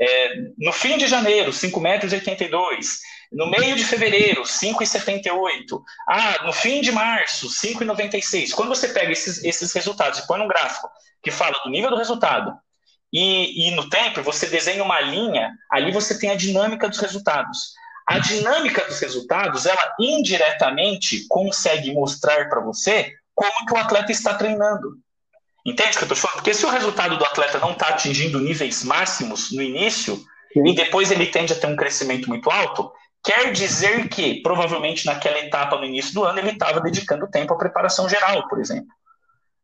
É, 0.01 0.35
no 0.59 0.73
fim 0.73 0.99
de 0.99 1.07
janeiro, 1.07 1.53
5,82 1.53 1.81
metros. 1.81 2.99
No 3.31 3.51
meio 3.51 3.77
de 3.77 3.85
fevereiro, 3.85 4.43
5,78. 4.43 5.83
Ah, 6.09 6.45
no 6.45 6.53
fim 6.53 6.81
de 6.81 6.91
março, 6.91 7.49
5,96. 7.49 8.53
Quando 8.53 8.71
você 8.71 8.89
pega 8.89 9.13
esses, 9.13 9.45
esses 9.45 9.73
resultados 9.73 10.19
e 10.19 10.27
põe 10.27 10.39
num 10.39 10.49
gráfico 10.49 10.89
que 11.23 11.31
fala 11.31 11.59
do 11.65 11.71
nível 11.71 11.91
do 11.91 11.97
resultado 11.97 12.57
e, 13.13 13.69
e 13.69 13.71
no 13.73 13.89
tempo, 13.89 14.23
você 14.23 14.47
desenha 14.47 14.85
uma 14.85 15.01
linha, 15.01 15.51
ali 15.71 15.93
você 15.93 16.19
tem 16.19 16.31
a 16.31 16.37
dinâmica 16.37 16.89
dos 16.89 16.99
resultados. 16.99 17.73
A 18.07 18.19
dinâmica 18.19 18.85
dos 18.85 19.01
resultados, 19.01 19.67
ela 19.67 19.95
indiretamente 20.01 21.27
consegue 21.29 21.93
mostrar 21.93 22.49
para 22.49 22.61
você 22.61 23.13
como 23.35 23.67
que 23.67 23.75
o 23.75 23.77
atleta 23.77 24.13
está 24.13 24.35
treinando. 24.35 24.97
Entende 25.65 25.91
o 25.91 25.93
que 25.93 25.99
eu 25.99 26.03
estou 26.03 26.17
falando? 26.17 26.37
Porque 26.37 26.55
se 26.55 26.65
o 26.65 26.71
resultado 26.71 27.19
do 27.19 27.25
atleta 27.25 27.59
não 27.59 27.73
está 27.73 27.89
atingindo 27.89 28.41
níveis 28.41 28.83
máximos 28.85 29.53
no 29.53 29.63
início, 29.63 30.17
Sim. 30.53 30.67
e 30.67 30.75
depois 30.75 31.11
ele 31.11 31.27
tende 31.27 31.53
a 31.53 31.57
ter 31.57 31.67
um 31.67 31.77
crescimento 31.77 32.29
muito 32.29 32.51
alto, 32.51 32.91
quer 33.25 33.53
dizer 33.53 34.09
que, 34.09 34.43
provavelmente, 34.43 35.07
naquela 35.07 35.39
etapa 35.39 35.77
no 35.77 35.85
início 35.85 36.15
do 36.15 36.25
ano, 36.25 36.39
ele 36.39 36.51
estava 36.51 36.81
dedicando 36.81 37.31
tempo 37.31 37.55
à 37.55 37.59
preparação 37.59 38.09
geral, 38.09 38.49
por 38.49 38.61
exemplo. 38.61 38.89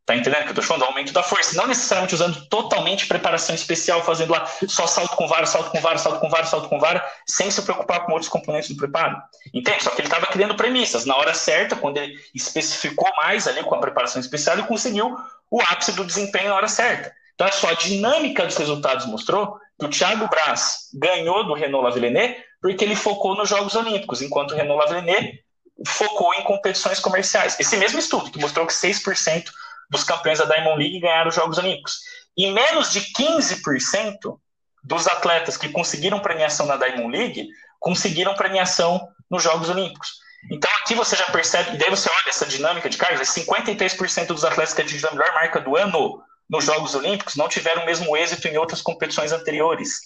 Tá 0.06 0.14
entendendo 0.14 0.44
que 0.44 0.50
eu 0.50 0.54
tô 0.54 0.62
falando? 0.62 0.84
Aumento 0.84 1.14
da 1.14 1.23
força. 1.23 1.56
Não 1.56 1.66
necessariamente 1.66 2.14
usando 2.14 2.46
totalmente 2.49 3.06
preparação 3.06 3.54
especial, 3.54 4.02
fazendo 4.02 4.32
lá 4.32 4.44
só 4.68 4.87
salto 4.87 5.16
com 5.16 5.26
vara, 5.26 5.46
salto 5.46 5.70
com 5.70 5.80
vara, 5.80 5.96
salto 5.96 6.20
com 6.20 6.28
vara, 6.28 6.44
salto 6.44 6.68
com 6.68 6.78
vara, 6.78 7.11
sem 7.26 7.50
se 7.50 7.62
preocupar 7.62 8.04
com 8.04 8.12
outros 8.12 8.28
componentes 8.28 8.68
do 8.68 8.76
preparo. 8.76 9.16
Entende? 9.54 9.82
Só 9.82 9.90
que 9.90 10.02
ele 10.02 10.08
estava 10.08 10.26
criando 10.26 10.54
premissas. 10.54 11.06
Na 11.06 11.16
hora 11.16 11.32
certa, 11.32 11.75
quando 11.75 11.96
ele 11.96 12.14
especificou 12.34 13.11
mais 13.16 13.49
ali 13.49 13.62
com 13.62 13.75
a 13.75 13.80
preparação 13.80 14.20
especial, 14.20 14.58
ele 14.58 14.66
conseguiu 14.66 15.16
o 15.50 15.62
ápice 15.62 15.92
do 15.92 16.04
desempenho 16.04 16.50
na 16.50 16.56
hora 16.56 16.68
certa. 16.68 17.11
Então, 17.34 17.46
é 17.46 17.50
só 17.50 17.70
a 17.70 17.75
dinâmica 17.75 18.44
dos 18.44 18.56
resultados 18.56 19.06
mostrou 19.06 19.58
que 19.78 19.87
o 19.87 19.88
Thiago 19.90 20.28
Braz 20.28 20.90
ganhou 20.92 21.44
do 21.44 21.54
Renault 21.54 21.82
Lavillenie 21.82 22.37
porque 22.64 22.83
ele 22.83 22.97
focou 22.97 23.37
nos 23.37 23.50
Jogos 23.50 23.75
Olímpicos, 23.75 24.23
enquanto 24.23 24.54
Renault 24.54 24.83
Lavillenie 24.83 25.38
focou 25.87 26.33
em 26.33 26.42
competições 26.44 26.99
comerciais. 26.99 27.61
Esse 27.61 27.76
mesmo 27.76 27.99
estudo, 27.99 28.30
que 28.30 28.38
mostrou 28.38 28.66
que 28.66 28.73
6% 28.73 29.50
dos 29.90 30.02
campeões 30.02 30.38
da 30.38 30.47
Diamond 30.47 30.78
League 30.78 30.99
ganharam 30.99 31.28
os 31.28 31.35
Jogos 31.35 31.59
Olímpicos. 31.59 31.99
E 32.35 32.50
menos 32.50 32.90
de 32.90 33.02
15% 33.12 34.38
dos 34.83 35.06
atletas 35.06 35.59
que 35.59 35.68
conseguiram 35.68 36.21
premiação 36.21 36.64
na 36.64 36.78
Diamond 36.78 37.14
League 37.14 37.49
conseguiram 37.78 38.35
premiação 38.35 39.09
nos 39.30 39.42
Jogos 39.42 39.68
Olímpicos. 39.68 40.14
Então 40.50 40.71
aqui 40.80 40.94
você 40.94 41.16
já 41.16 41.26
percebe, 41.26 41.75
e 41.75 41.76
daí 41.76 41.90
você 41.90 42.09
olha 42.09 42.28
essa 42.30 42.47
dinâmica 42.47 42.88
de 42.88 42.97
cargas, 42.97 43.28
53% 43.28 44.28
dos 44.28 44.42
atletas 44.42 44.73
que 44.73 44.80
atingiram 44.80 45.11
a 45.11 45.12
melhor 45.12 45.35
marca 45.35 45.61
do 45.61 45.76
ano 45.76 46.23
nos 46.49 46.64
Jogos 46.64 46.94
Olímpicos 46.94 47.37
não 47.37 47.47
tiveram 47.47 47.83
o 47.83 47.87
mesmo 47.87 48.16
êxito 48.16 48.49
em 48.49 48.56
outras 48.56 48.80
competições 48.80 49.33
anteriores. 49.33 50.00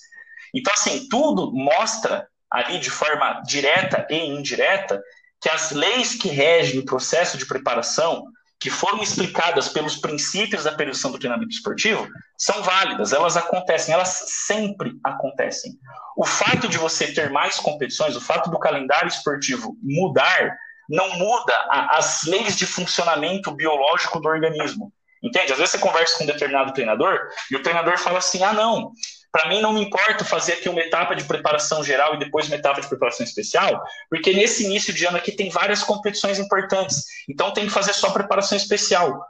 Então, 0.53 0.73
assim, 0.73 1.09
tudo 1.09 1.53
mostra 1.53 2.27
ali 2.50 2.78
de 2.78 2.90
forma 2.90 3.43
direta 3.47 4.07
e 4.11 4.17
indireta 4.17 5.02
que 5.40 5.49
as 5.49 5.71
leis 5.71 6.14
que 6.14 6.28
regem 6.28 6.81
o 6.81 6.85
processo 6.85 7.38
de 7.38 7.47
preparação 7.47 8.25
que 8.61 8.71
foram 8.71 9.02
explicadas 9.02 9.69
pelos 9.69 9.97
princípios 9.97 10.64
da 10.64 10.73
periodização 10.73 11.12
do 11.12 11.19
treinamento 11.19 11.52
esportivo 11.52 12.09
são 12.37 12.62
válidas, 12.62 13.12
elas 13.12 13.37
acontecem, 13.37 13.95
elas 13.95 14.09
sempre 14.26 14.99
acontecem. 15.05 15.78
O 16.17 16.25
fato 16.25 16.67
de 16.67 16.76
você 16.76 17.12
ter 17.12 17.31
mais 17.31 17.61
competições, 17.61 18.17
o 18.17 18.21
fato 18.21 18.50
do 18.50 18.59
calendário 18.59 19.07
esportivo 19.07 19.76
mudar, 19.81 20.57
não 20.88 21.09
muda 21.19 21.55
a, 21.71 21.99
as 21.99 22.25
leis 22.25 22.57
de 22.57 22.67
funcionamento 22.67 23.52
biológico 23.52 24.19
do 24.19 24.28
organismo. 24.28 24.93
Entende? 25.22 25.52
Às 25.52 25.58
vezes 25.58 25.72
você 25.72 25.78
conversa 25.78 26.16
com 26.16 26.25
um 26.25 26.26
determinado 26.26 26.72
treinador 26.72 27.18
e 27.50 27.56
o 27.56 27.62
treinador 27.62 27.98
fala 27.98 28.18
assim: 28.18 28.42
ah, 28.42 28.52
não, 28.52 28.92
para 29.30 29.48
mim, 29.48 29.60
não 29.60 29.72
me 29.72 29.82
importa 29.82 30.25
fazer 30.25 30.54
aqui 30.54 30.68
uma 30.68 30.80
etapa 30.80 31.14
de 31.14 31.25
preparação 31.25 31.84
geral 31.84 32.14
e 32.14 32.18
depois 32.18 32.46
uma 32.46 32.56
etapa 32.56 32.80
de 32.80 32.88
preparação 32.88 33.25
especial, 33.25 33.82
porque 34.08 34.32
nesse 34.32 34.64
início 34.64 34.92
de 34.92 35.04
ano 35.04 35.18
aqui 35.18 35.32
tem 35.32 35.50
várias 35.50 35.82
competições 35.82 36.38
importantes. 36.38 37.04
Então, 37.28 37.52
tem 37.52 37.66
que 37.66 37.72
fazer 37.72 37.92
só 37.92 38.10
preparação 38.10 38.56
especial. 38.56 39.20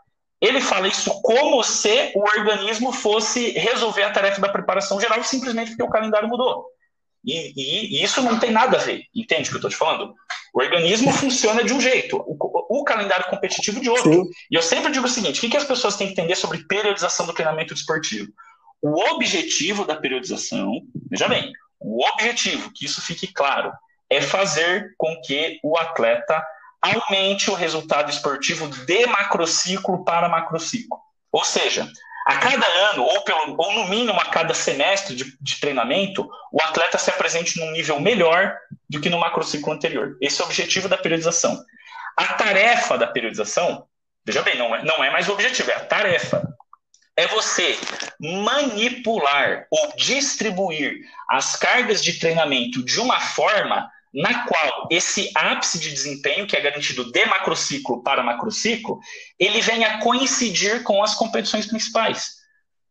Ele 0.40 0.60
fala 0.60 0.86
isso 0.86 1.20
como 1.22 1.62
se 1.64 2.12
o 2.14 2.20
organismo 2.20 2.92
fosse 2.92 3.50
resolver 3.50 4.04
a 4.04 4.12
tarefa 4.12 4.40
da 4.40 4.48
preparação 4.48 5.00
geral 5.00 5.22
simplesmente 5.24 5.70
porque 5.70 5.82
o 5.82 5.90
calendário 5.90 6.28
mudou. 6.28 6.64
E, 7.24 7.52
e, 7.56 7.98
e 7.98 8.04
isso 8.04 8.22
não 8.22 8.38
tem 8.38 8.50
nada 8.50 8.76
a 8.76 8.80
ver, 8.80 9.04
entende 9.14 9.48
o 9.48 9.50
que 9.50 9.54
eu 9.54 9.58
estou 9.58 9.70
te 9.70 9.76
falando? 9.76 10.14
O 10.54 10.60
organismo 10.60 11.12
funciona 11.12 11.62
de 11.62 11.72
um 11.72 11.80
jeito, 11.80 12.16
o, 12.16 12.80
o 12.80 12.84
calendário 12.84 13.26
competitivo 13.28 13.80
de 13.80 13.90
outro. 13.90 14.12
Sim. 14.12 14.30
E 14.50 14.54
eu 14.54 14.62
sempre 14.62 14.92
digo 14.92 15.06
o 15.06 15.10
seguinte: 15.10 15.38
o 15.38 15.40
que, 15.40 15.50
que 15.50 15.56
as 15.56 15.64
pessoas 15.64 15.96
têm 15.96 16.06
que 16.06 16.12
entender 16.14 16.36
sobre 16.36 16.64
periodização 16.66 17.26
do 17.26 17.32
treinamento 17.32 17.74
desportivo? 17.74 18.32
O 18.80 19.00
objetivo 19.14 19.84
da 19.84 19.96
periodização, 19.96 20.72
veja 21.10 21.28
bem, 21.28 21.52
o 21.80 22.04
objetivo, 22.12 22.70
que 22.72 22.84
isso 22.86 23.00
fique 23.00 23.26
claro, 23.26 23.72
é 24.08 24.20
fazer 24.20 24.94
com 24.96 25.20
que 25.22 25.58
o 25.62 25.76
atleta 25.76 26.42
aumente 26.80 27.50
o 27.50 27.54
resultado 27.54 28.10
esportivo 28.10 28.68
de 28.68 29.06
macrociclo 29.06 30.04
para 30.04 30.28
macrociclo. 30.28 30.98
Ou 31.32 31.44
seja, 31.44 31.90
a 32.28 32.36
cada 32.36 32.66
ano, 32.90 33.04
ou, 33.04 33.22
pelo, 33.22 33.54
ou 33.56 33.72
no 33.72 33.88
mínimo 33.88 34.20
a 34.20 34.26
cada 34.26 34.52
semestre 34.52 35.16
de, 35.16 35.34
de, 35.40 35.58
treinamento, 35.58 36.28
o 36.52 36.60
atleta 36.60 36.98
se 36.98 37.08
apresente 37.08 37.58
num 37.58 37.70
nível 37.70 37.98
melhor 37.98 38.54
do 38.86 39.00
que 39.00 39.08
no 39.08 39.18
macrociclo 39.18 39.72
anterior. 39.72 40.14
Esse 40.20 40.42
é 40.42 40.44
o 40.44 40.46
objetivo 40.46 40.90
da 40.90 40.98
periodização. 40.98 41.58
A 42.14 42.34
tarefa 42.34 42.98
da 42.98 43.06
periodização, 43.06 43.86
veja 44.26 44.42
bem, 44.42 44.58
não 44.58 44.76
é, 44.76 44.84
não 44.84 45.02
é 45.02 45.10
mais 45.10 45.26
o 45.26 45.32
objetivo, 45.32 45.70
é 45.70 45.76
a 45.76 45.86
tarefa 45.86 46.46
é 47.16 47.26
você 47.28 47.78
manipular 48.20 49.66
ou 49.70 49.96
distribuir 49.96 50.98
as 51.30 51.56
cargas 51.56 52.04
de 52.04 52.18
treinamento 52.18 52.84
de 52.84 53.00
uma 53.00 53.20
forma 53.20 53.90
na 54.12 54.46
qual 54.46 54.88
esse 54.90 55.30
ápice 55.34 55.78
de 55.78 55.90
desempenho, 55.90 56.46
que 56.46 56.56
é 56.56 56.60
garantido 56.60 57.10
de 57.10 57.26
macrociclo 57.26 58.02
para 58.02 58.22
macrociclo, 58.22 58.98
ele 59.38 59.60
venha 59.60 59.98
coincidir 59.98 60.82
com 60.82 61.02
as 61.02 61.14
competições 61.14 61.66
principais. 61.66 62.38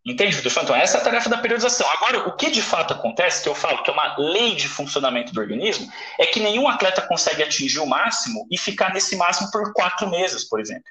Entende, 0.05 0.37
Vitor? 0.37 0.63
Então, 0.63 0.75
essa 0.75 0.97
é 0.97 1.01
a 1.01 1.03
tarefa 1.03 1.29
da 1.29 1.37
periodização. 1.37 1.85
Agora, 1.91 2.29
o 2.29 2.37
que 2.37 2.49
de 2.49 2.61
fato 2.61 2.93
acontece, 2.93 3.43
que 3.43 3.49
eu 3.49 3.55
falo 3.55 3.83
que 3.83 3.89
é 3.89 3.93
uma 3.93 4.15
lei 4.17 4.55
de 4.55 4.67
funcionamento 4.69 5.33
do 5.33 5.41
organismo, 5.41 5.91
é 6.17 6.25
que 6.25 6.39
nenhum 6.39 6.65
atleta 6.67 7.01
consegue 7.01 7.43
atingir 7.43 7.79
o 7.79 7.85
máximo 7.85 8.47
e 8.49 8.57
ficar 8.57 8.93
nesse 8.93 9.17
máximo 9.17 9.51
por 9.51 9.73
quatro 9.73 10.09
meses, 10.09 10.47
por 10.47 10.61
exemplo. 10.61 10.85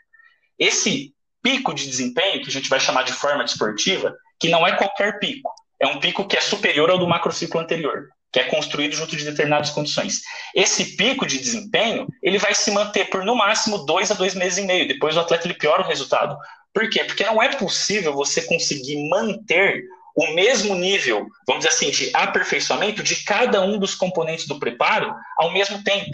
Esse 0.59 1.14
pico 1.42 1.73
de 1.73 1.87
desempenho, 1.87 2.42
que 2.42 2.49
a 2.49 2.52
gente 2.52 2.68
vai 2.68 2.78
chamar 2.78 3.04
de 3.04 3.12
forma 3.14 3.42
desportiva, 3.42 4.14
que 4.38 4.50
não 4.50 4.66
é 4.66 4.76
qualquer 4.76 5.18
pico. 5.18 5.50
É 5.80 5.87
um 5.87 5.99
pico 5.99 6.26
que 6.26 6.37
é 6.37 6.40
superior 6.40 6.90
ao 6.90 6.99
do 6.99 7.09
macrociclo 7.09 7.59
anterior, 7.59 8.09
que 8.37 8.40
é 8.40 8.45
construído 8.45 8.95
junto 8.95 9.16
de 9.16 9.25
determinadas 9.25 9.71
condições. 9.71 10.21
Esse 10.55 10.95
pico 10.95 11.25
de 11.25 11.38
desempenho, 11.38 12.07
ele 12.23 12.37
vai 12.37 12.55
se 12.55 12.71
manter 12.71 13.09
por 13.09 13.25
no 13.25 13.35
máximo 13.35 13.87
dois 13.87 14.11
a 14.11 14.14
dois 14.14 14.35
meses 14.35 14.59
e 14.59 14.66
meio. 14.66 14.87
Depois 14.87 15.16
o 15.16 15.21
atleta 15.21 15.47
ele 15.47 15.55
piora 15.55 15.81
o 15.81 15.87
resultado. 15.87 16.37
Por 16.75 16.87
quê? 16.90 17.02
Porque 17.02 17.25
não 17.25 17.43
é 17.43 17.49
possível 17.57 18.12
você 18.12 18.43
conseguir 18.43 19.09
manter 19.09 19.83
o 20.14 20.35
mesmo 20.35 20.75
nível, 20.75 21.26
vamos 21.47 21.64
dizer 21.64 21.75
assim, 21.75 21.90
de 21.90 22.14
aperfeiçoamento 22.14 23.02
de 23.02 23.25
cada 23.25 23.62
um 23.62 23.78
dos 23.78 23.95
componentes 23.95 24.47
do 24.47 24.61
preparo 24.61 25.14
ao 25.38 25.50
mesmo 25.55 25.83
tempo. 25.83 26.11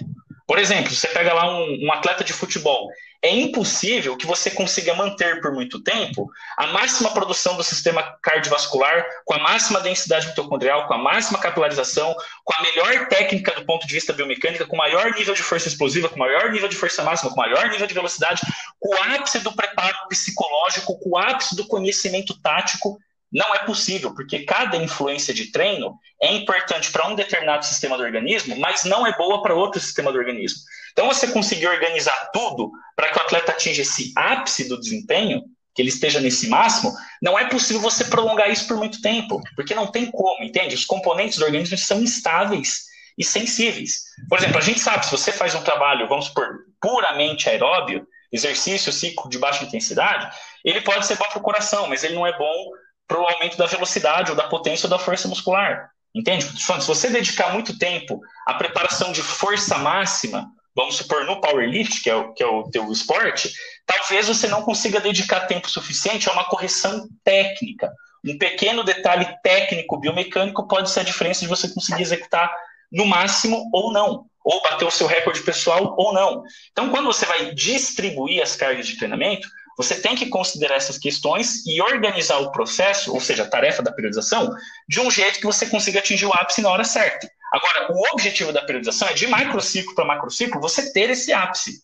Por 0.47 0.61
exemplo, 0.61 0.95
você 0.95 1.09
pega 1.09 1.35
lá 1.35 1.53
um, 1.53 1.87
um 1.87 1.93
atleta 1.93 2.23
de 2.23 2.33
futebol, 2.33 2.89
é 3.23 3.31
impossível 3.31 4.17
que 4.17 4.27
você 4.27 4.51
consiga 4.51 4.95
manter 4.95 5.41
por 5.41 5.53
muito 5.53 5.81
tempo 5.81 6.29
a 6.57 6.67
máxima 6.67 7.15
produção 7.15 7.57
do 7.57 7.63
sistema 7.63 8.03
cardiovascular, 8.21 9.07
com 9.25 9.35
a 9.35 9.39
máxima 9.39 9.81
densidade 9.81 10.27
mitocondrial, 10.27 10.89
com 10.89 10.95
a 10.95 10.99
máxima 10.99 11.39
capilarização, 11.39 12.13
com 12.45 12.55
a 12.55 12.63
melhor 12.63 13.07
técnica 13.07 13.55
do 13.55 13.65
ponto 13.65 13.87
de 13.87 13.95
vista 13.95 14.13
biomecânica, 14.13 14.67
com 14.67 14.77
maior 14.77 15.13
nível 15.13 15.35
de 15.35 15.43
força 15.43 15.69
explosiva, 15.69 16.09
com 16.09 16.19
maior 16.19 16.51
nível 16.51 16.69
de 16.69 16.75
força 16.75 17.05
máxima, 17.05 17.31
com 17.31 17.37
maior 17.37 17.71
nível 17.71 17.87
de 17.87 17.95
velocidade, 17.95 18.43
com 18.81 18.93
o 18.93 19.03
ápice 19.15 19.39
do 19.39 19.53
preparo 19.53 19.97
psicológico, 20.09 20.99
com 20.99 21.11
o 21.11 21.19
ápice 21.19 21.55
do 21.55 21.67
conhecimento 21.69 22.35
tático 22.43 22.99
não 23.33 23.55
é 23.55 23.61
possível, 23.61 24.15
porque 24.15 24.41
cada 24.41 24.77
influência 24.77 25.33
de 25.33 25.51
treino 25.51 25.99
é 26.21 26.35
importante 26.35 26.93
para 26.93 27.09
um 27.09 27.15
determinado 27.15 27.65
sistema 27.65 27.97
do 27.97 28.03
organismo, 28.03 28.57
mas 28.59 28.85
não 28.85 29.07
é 29.07 29.17
boa 29.17 29.41
para 29.41 29.55
outro 29.55 29.81
sistema 29.81 30.13
do 30.13 30.19
organismo. 30.19 30.59
Então, 30.93 31.07
você 31.07 31.29
conseguir 31.29 31.67
organizar 31.67 32.31
tudo 32.33 32.71
para 32.95 33.09
que 33.11 33.19
o 33.19 33.23
atleta 33.23 33.53
atinja 33.53 33.83
esse 33.83 34.13
ápice 34.17 34.69
do 34.69 34.79
desempenho 34.79 35.43
que 35.75 35.81
ele 35.81 35.89
esteja 35.89 36.21
nesse 36.21 36.49
máximo, 36.49 36.93
não 37.23 37.39
é 37.39 37.49
possível 37.49 37.81
você 37.81 38.05
prolongar 38.05 38.51
isso 38.51 38.67
por 38.67 38.77
muito 38.77 39.01
tempo, 39.01 39.41
porque 39.57 39.75
não 39.75 39.87
tem 39.87 40.11
como, 40.11 40.45
entende? 40.45 40.75
Os 40.75 40.85
componentes 40.85 41.39
do 41.39 41.45
organismo 41.45 41.77
são 41.79 42.01
instáveis 42.01 42.85
e 43.17 43.25
sensíveis. 43.25 44.03
Por 44.29 44.39
exemplo, 44.39 44.59
a 44.59 44.63
gente 44.63 44.81
sabe, 44.81 45.05
se 45.05 45.11
você 45.11 45.33
faz 45.33 45.55
um 45.55 45.63
trabalho, 45.63 46.09
vamos 46.09 46.27
supor, 46.27 46.47
puramente 46.81 47.49
aeróbio, 47.49 48.07
exercício, 48.31 48.93
ciclo 48.93 49.31
de 49.31 49.39
baixa 49.39 49.65
intensidade, 49.65 50.35
ele 50.65 50.81
pode 50.81 51.07
ser 51.07 51.17
bom 51.17 51.27
para 51.27 51.39
o 51.39 51.43
coração, 51.43 51.87
mas 51.87 52.05
ele 52.05 52.15
não 52.15 52.27
é 52.27 52.37
bom 52.37 52.71
para 53.07 53.21
o 53.21 53.27
aumento 53.27 53.57
da 53.57 53.67
velocidade 53.67 54.31
ou 54.31 54.37
da 54.37 54.49
potência 54.49 54.87
ou 54.87 54.91
da 54.91 54.99
força 54.99 55.29
muscular. 55.29 55.91
Entende? 56.15 56.45
Se 56.45 56.87
você 56.87 57.09
dedicar 57.09 57.53
muito 57.53 57.79
tempo 57.79 58.21
à 58.47 58.55
preparação 58.55 59.13
de 59.13 59.23
força 59.23 59.79
máxima, 59.79 60.51
vamos 60.75 60.97
supor 60.97 61.25
no 61.25 61.41
powerlift, 61.41 62.03
que 62.03 62.11
é 62.11 62.15
o, 62.15 62.33
que 62.33 62.43
é 62.43 62.47
o 62.47 62.65
teu 62.65 62.91
esporte, 62.91 63.53
talvez 63.87 64.29
você 64.29 64.49
não 64.49 64.63
consiga 64.63 65.01
dedicar 65.01 65.47
tempo 65.47 65.69
suficiente 65.69 66.29
a 66.29 66.33
uma 66.33 66.45
correção 66.45 67.07
técnica. 67.25 67.91
Um 68.25 68.39
pequeno 68.39 68.85
detalhe 68.85 69.27
técnico 69.43 69.99
biomecânico 69.99 70.67
pode 70.69 70.91
ser 70.91 71.01
a 71.01 71.05
diferença 71.05 71.41
de 71.41 71.49
você 71.49 71.69
conseguir 71.69 72.03
executar 72.03 72.51
no 72.91 73.05
máximo 73.05 73.69
ou 73.73 73.93
não, 73.93 74.27
ou 74.45 74.63
bater 74.63 74.85
o 74.85 74.91
seu 74.91 75.07
recorde 75.07 75.43
pessoal 75.43 75.95
ou 75.99 76.13
não. 76.13 76.43
Então, 76.71 76.91
quando 76.91 77.07
você 77.07 77.27
vai 77.27 77.55
distribuir 77.55 78.43
as 78.43 78.55
cargas 78.55 78.87
de 78.87 78.97
treinamento, 78.97 79.49
você 79.77 80.01
tem 80.01 80.15
que 80.15 80.27
considerar 80.27 80.77
essas 80.77 80.99
questões 80.99 81.67
e 81.67 81.81
organizar 81.81 82.39
o 82.39 82.53
processo, 82.53 83.13
ou 83.13 83.21
seja, 83.21 83.45
a 83.45 83.49
tarefa 83.49 83.83
da 83.83 83.93
periodização, 83.93 84.55
de 84.89 85.01
um 85.01 85.11
jeito 85.11 85.41
que 85.41 85.47
você 85.47 85.67
consiga 85.67 85.99
atingir 85.99 86.27
o 86.27 86.33
ápice 86.33 86.61
na 86.61 86.71
hora 86.71 86.85
certa. 86.85 87.29
Agora, 87.53 87.93
o 87.93 88.13
objetivo 88.13 88.53
da 88.53 88.63
periodização 88.63 89.09
é 89.09 89.13
de 89.13 89.27
macrociclo 89.27 89.95
para 89.95 90.07
macrociclo 90.07 90.61
você 90.61 90.93
ter 90.93 91.11
esse 91.11 91.33
ápice. 91.33 91.83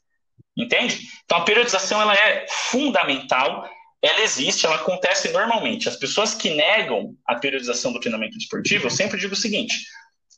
Entende? 0.56 1.06
Então, 1.24 1.38
a 1.38 1.44
periodização 1.44 2.00
ela 2.00 2.14
é 2.14 2.46
fundamental, 2.48 3.68
ela 4.00 4.20
existe, 4.22 4.64
ela 4.64 4.76
acontece 4.76 5.30
normalmente. 5.30 5.88
As 5.88 5.96
pessoas 5.96 6.34
que 6.34 6.50
negam 6.50 7.14
a 7.26 7.36
periodização 7.36 7.92
do 7.92 8.00
treinamento 8.00 8.36
esportivo, 8.38 8.86
eu 8.86 8.90
sempre 8.90 9.18
digo 9.18 9.34
o 9.34 9.36
seguinte: 9.36 9.76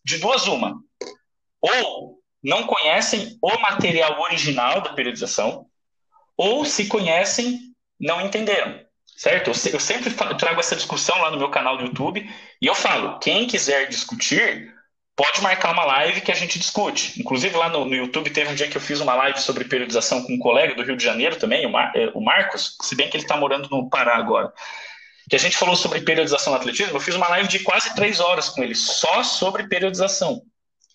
de 0.05 0.19
duas, 0.19 0.47
uma. 0.47 0.75
Ou 1.61 2.19
não 2.43 2.67
conhecem 2.67 3.39
o 3.41 3.59
material 3.59 4.21
original 4.21 4.81
da 4.81 4.93
periodização, 4.93 5.67
ou 6.37 6.65
se 6.65 6.87
conhecem, 6.87 7.59
não 7.99 8.21
entenderam. 8.21 8.81
Certo? 9.17 9.49
Eu 9.49 9.81
sempre 9.81 10.11
trago 10.39 10.61
essa 10.61 10.75
discussão 10.75 11.19
lá 11.21 11.31
no 11.31 11.37
meu 11.37 11.51
canal 11.51 11.77
do 11.77 11.85
YouTube 11.85 12.29
e 12.61 12.67
eu 12.67 12.75
falo: 12.75 13.19
quem 13.19 13.47
quiser 13.47 13.89
discutir, 13.89 14.75
pode 15.21 15.43
marcar 15.43 15.75
uma 15.75 15.85
live 15.85 16.23
que 16.23 16.33
a 16.33 16.35
gente 16.35 16.59
discute. 16.59 17.21
Inclusive, 17.21 17.55
lá 17.55 17.69
no, 17.69 17.85
no, 17.85 17.95
YouTube 17.95 18.31
teve 18.31 18.51
um 18.51 18.55
dia 18.55 18.69
que 18.69 18.77
eu 18.79 18.81
fiz 18.81 19.01
uma 19.01 19.15
live 19.15 19.39
sobre 19.39 19.67
periodização 19.67 20.23
com 20.23 20.33
um 20.33 20.39
colega 20.39 20.75
do 20.75 20.83
Rio 20.83 20.97
de 20.97 21.05
Janeiro 21.05 21.37
também, 21.37 21.67
o, 21.67 21.71
Mar, 21.71 21.93
é, 21.95 22.11
o 22.15 22.23
Marcos, 22.23 22.75
se 22.81 22.97
bem 22.97 23.11
que 23.11 23.19
ele 23.19 23.25
está 23.25 23.37
morando 23.37 23.69
no 23.69 23.91
Pará 23.91 24.17
agora. 24.17 24.51
Que 25.29 25.37
a 25.37 25.39
gente 25.39 25.59
falou 25.59 25.77
sobre 25.77 26.01
periodização 26.01 26.55
no 26.55 26.59
atletismo. 26.59 26.97
Eu 26.97 27.01
fiz 27.01 27.15
uma 27.15 27.29
live 27.29 27.49
de 27.49 27.59
quase 27.59 27.95
três 27.95 28.19
horas 28.19 28.49
com 28.49 28.63
ele, 28.63 28.75
só 28.75 29.23
sobre 29.23 29.69
periodização. 29.69 30.41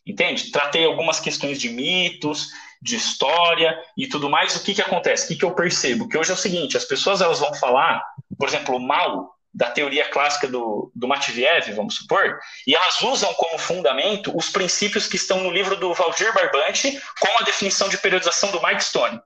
Entende? 0.03 0.49
Tratei 0.49 0.85
algumas 0.85 1.19
questões 1.19 1.61
de 1.61 1.69
mitos, 1.69 2.47
de 2.81 2.95
história 2.95 3.77
e 3.95 4.07
tudo 4.07 4.27
mais, 4.27 4.55
o 4.55 4.63
que, 4.63 4.73
que 4.73 4.81
acontece? 4.81 5.25
O 5.25 5.27
que, 5.27 5.35
que 5.35 5.45
eu 5.45 5.53
percebo? 5.53 6.09
Que 6.09 6.17
hoje 6.17 6.31
é 6.31 6.33
o 6.33 6.37
seguinte, 6.37 6.75
as 6.75 6.85
pessoas 6.85 7.21
elas 7.21 7.39
vão 7.39 7.53
falar, 7.53 8.03
por 8.39 8.47
exemplo, 8.47 8.79
mal 8.79 9.34
da 9.55 9.71
teoria 9.71 10.09
clássica 10.09 10.49
do, 10.49 10.91
do 10.93 11.07
Matviev, 11.07 11.71
vamos 11.71 11.95
supor, 11.95 12.37
e 12.67 12.75
elas 12.75 13.01
usam 13.01 13.33
como 13.35 13.57
fundamento 13.57 14.35
os 14.37 14.49
princípios 14.49 15.07
que 15.07 15.15
estão 15.15 15.39
no 15.41 15.49
livro 15.49 15.77
do 15.77 15.93
Valdir 15.93 16.33
Barbante 16.33 17.01
com 17.21 17.41
a 17.41 17.45
definição 17.45 17.87
de 17.87 17.97
periodização 17.97 18.51
do 18.51 18.61
Mike 18.61 18.83
Stone. 18.83 19.17